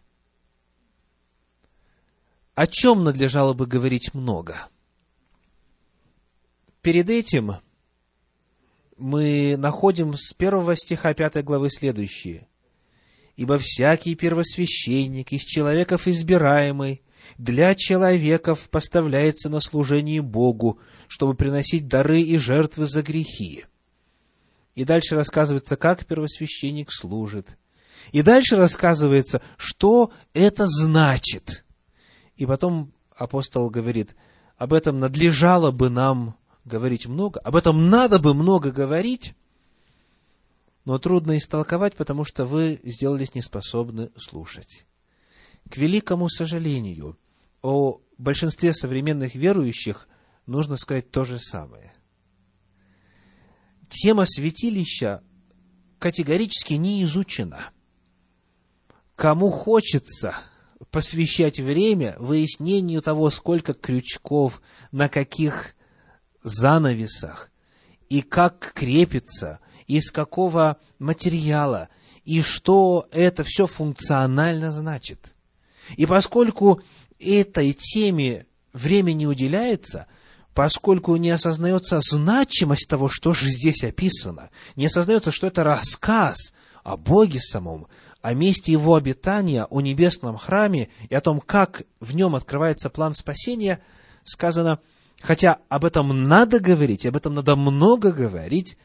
О 2.59 2.67
чем 2.67 3.05
надлежало 3.05 3.53
бы 3.53 3.65
говорить 3.65 4.13
много? 4.13 4.67
Перед 6.81 7.09
этим 7.09 7.53
мы 8.97 9.55
находим 9.57 10.13
с 10.17 10.33
первого 10.33 10.75
стиха 10.75 11.13
пятой 11.13 11.41
главы 11.41 11.69
следующее. 11.69 12.49
Ибо 13.37 13.57
всякий 13.59 14.13
первосвященник 14.13 15.31
из 15.31 15.43
человеков 15.43 16.05
избираемый 16.05 17.01
для 17.37 17.75
человеков 17.75 18.69
поставляется 18.69 19.47
на 19.47 19.61
служение 19.61 20.21
Богу, 20.21 20.79
чтобы 21.07 21.35
приносить 21.35 21.87
дары 21.87 22.19
и 22.19 22.37
жертвы 22.37 22.87
за 22.87 23.03
грехи. 23.03 23.67
И 24.75 24.83
дальше 24.83 25.15
рассказывается, 25.15 25.77
как 25.77 26.05
первосвященник 26.05 26.91
служит. 26.91 27.57
И 28.11 28.21
дальше 28.21 28.57
рассказывается, 28.57 29.41
что 29.55 30.11
это 30.33 30.67
значит. 30.67 31.63
И 32.39 32.45
потом 32.45 32.93
апостол 33.17 33.69
говорит, 33.69 34.15
об 34.55 34.71
этом 34.71 34.97
надлежало 34.97 35.71
бы 35.71 35.89
нам 35.89 36.37
говорить 36.63 37.05
много, 37.05 37.41
об 37.41 37.57
этом 37.57 37.89
надо 37.89 38.17
бы 38.17 38.33
много 38.33 38.71
говорить, 38.71 39.35
но 40.85 40.97
трудно 40.99 41.37
истолковать, 41.37 41.97
потому 41.97 42.23
что 42.23 42.45
вы 42.45 42.79
сделались 42.85 43.35
неспособны 43.35 44.09
слушать. 44.15 44.85
К 45.69 45.75
великому 45.75 46.29
сожалению, 46.29 47.19
о 47.61 47.99
большинстве 48.17 48.73
современных 48.73 49.35
верующих 49.35 50.07
нужно 50.45 50.77
сказать 50.77 51.11
то 51.11 51.25
же 51.25 51.39
самое. 51.39 51.91
Тема 53.89 54.25
святилища 54.25 55.21
категорически 55.99 56.75
не 56.75 57.03
изучена. 57.03 57.71
Кому 59.17 59.51
хочется 59.51 60.37
посвящать 60.91 61.59
время 61.59 62.15
выяснению 62.19 63.01
того, 63.01 63.29
сколько 63.29 63.73
крючков, 63.73 64.61
на 64.91 65.09
каких 65.09 65.75
занавесах, 66.43 67.51
и 68.09 68.21
как 68.21 68.73
крепится, 68.73 69.59
из 69.87 70.11
какого 70.11 70.77
материала, 70.99 71.89
и 72.23 72.41
что 72.41 73.07
это 73.11 73.43
все 73.43 73.65
функционально 73.65 74.71
значит. 74.71 75.33
И 75.97 76.05
поскольку 76.05 76.81
этой 77.19 77.73
теме 77.73 78.45
времени 78.71 79.25
уделяется, 79.25 80.07
поскольку 80.53 81.15
не 81.15 81.31
осознается 81.31 81.99
значимость 82.01 82.87
того, 82.87 83.09
что 83.09 83.33
же 83.33 83.47
здесь 83.49 83.83
описано, 83.83 84.49
не 84.75 84.85
осознается, 84.85 85.31
что 85.31 85.47
это 85.47 85.63
рассказ 85.63 86.53
о 86.83 86.97
Боге 86.97 87.39
самом, 87.39 87.87
о 88.21 88.33
месте 88.33 88.71
Его 88.71 88.95
обитания, 88.95 89.65
о 89.65 89.81
небесном 89.81 90.37
храме 90.37 90.89
и 91.09 91.15
о 91.15 91.21
том, 91.21 91.39
как 91.39 91.83
в 91.99 92.15
нем 92.15 92.35
открывается 92.35 92.89
план 92.89 93.13
спасения, 93.13 93.81
сказано, 94.23 94.79
хотя 95.21 95.59
об 95.69 95.85
этом 95.85 96.23
надо 96.23 96.59
говорить, 96.59 97.05
об 97.05 97.15
этом 97.15 97.33
надо 97.33 97.55
много 97.55 98.11
говорить, 98.11 98.77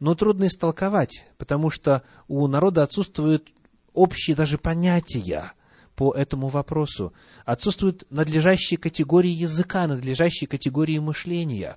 но 0.00 0.14
трудно 0.14 0.46
истолковать, 0.46 1.26
потому 1.38 1.70
что 1.70 2.02
у 2.28 2.46
народа 2.46 2.84
отсутствуют 2.84 3.48
общие 3.92 4.36
даже 4.36 4.58
понятия 4.58 5.52
по 5.96 6.12
этому 6.14 6.46
вопросу. 6.46 7.12
Отсутствуют 7.44 8.06
надлежащие 8.10 8.78
категории 8.78 9.30
языка, 9.30 9.88
надлежащие 9.88 10.46
категории 10.46 10.98
мышления. 10.98 11.76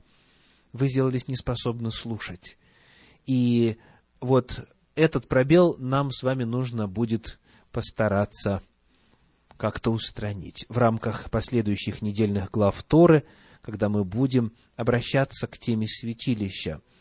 Вы 0.74 0.88
сделались 0.88 1.28
неспособны 1.28 1.92
слушать. 1.92 2.58
И 3.26 3.78
вот 4.20 4.68
этот 4.96 5.28
пробел 5.28 5.76
нам 5.78 6.12
с 6.12 6.24
вами 6.24 6.44
нужно 6.44 6.88
будет 6.88 7.40
постараться 7.72 8.62
как-то 9.58 9.92
устранить 9.92 10.66
в 10.70 10.78
рамках 10.78 11.30
последующих 11.30 12.02
недельных 12.02 12.52
глав 12.52 12.82
Торы, 12.84 13.24
когда 13.62 13.90
мы 13.90 14.04
будем 14.04 14.54
обращаться 14.76 15.48
к 15.48 15.58
теме 15.58 15.88
святилища– 15.88 16.82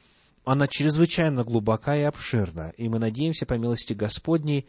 она 0.44 0.66
чрезвычайно 0.66 1.44
глубока 1.44 1.96
и 1.96 2.02
обширна, 2.02 2.72
и 2.76 2.88
мы 2.88 2.98
надеемся, 2.98 3.46
по 3.46 3.54
милости 3.54 3.92
Господней, 3.92 4.66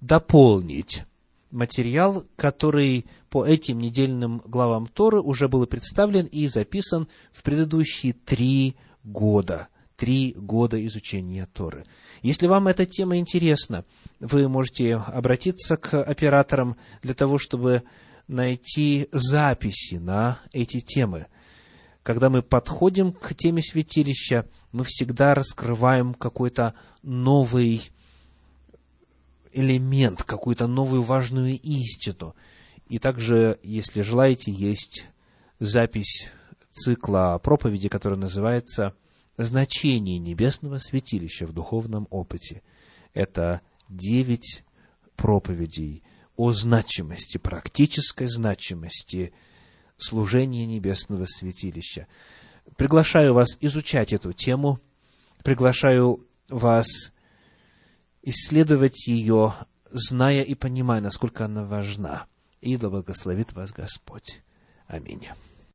дополнить 0.00 1.04
материал, 1.50 2.24
который 2.36 3.06
по 3.28 3.44
этим 3.44 3.78
недельным 3.78 4.38
главам 4.46 4.86
Торы 4.86 5.20
уже 5.20 5.48
был 5.48 5.66
представлен 5.66 6.26
и 6.26 6.46
записан 6.46 7.08
в 7.32 7.42
предыдущие 7.42 8.12
три 8.12 8.76
года. 9.04 9.68
Три 10.00 10.32
года 10.34 10.82
изучения 10.86 11.46
Торы. 11.52 11.84
Если 12.22 12.46
вам 12.46 12.68
эта 12.68 12.86
тема 12.86 13.18
интересна, 13.18 13.84
вы 14.18 14.48
можете 14.48 14.94
обратиться 14.96 15.76
к 15.76 16.02
операторам 16.02 16.78
для 17.02 17.12
того, 17.12 17.36
чтобы 17.36 17.82
найти 18.26 19.08
записи 19.12 19.96
на 19.96 20.38
эти 20.54 20.80
темы. 20.80 21.26
Когда 22.02 22.30
мы 22.30 22.40
подходим 22.40 23.12
к 23.12 23.34
теме 23.34 23.60
святилища, 23.60 24.46
мы 24.72 24.84
всегда 24.84 25.34
раскрываем 25.34 26.14
какой-то 26.14 26.72
новый 27.02 27.90
элемент, 29.52 30.22
какую-то 30.22 30.66
новую 30.66 31.02
важную 31.02 31.60
истину. 31.60 32.34
И 32.88 32.98
также, 32.98 33.60
если 33.62 34.00
желаете, 34.00 34.50
есть 34.50 35.08
запись 35.58 36.30
цикла 36.70 37.38
проповеди, 37.42 37.90
которая 37.90 38.18
называется 38.18 38.94
«Значение 39.42 40.18
небесного 40.18 40.76
святилища 40.76 41.46
в 41.46 41.52
духовном 41.54 42.06
опыте». 42.10 42.62
Это 43.14 43.62
девять 43.88 44.64
проповедей 45.16 46.02
о 46.36 46.52
значимости, 46.52 47.38
практической 47.38 48.26
значимости 48.26 49.32
служения 49.96 50.66
небесного 50.66 51.24
святилища. 51.24 52.06
Приглашаю 52.76 53.32
вас 53.32 53.56
изучать 53.62 54.12
эту 54.12 54.34
тему, 54.34 54.78
приглашаю 55.42 56.26
вас 56.50 56.86
исследовать 58.22 59.06
ее, 59.06 59.54
зная 59.90 60.42
и 60.42 60.54
понимая, 60.54 61.00
насколько 61.00 61.46
она 61.46 61.64
важна. 61.64 62.26
И 62.60 62.76
да 62.76 62.90
благословит 62.90 63.54
вас 63.54 63.72
Господь. 63.72 64.42
Аминь. 64.86 65.26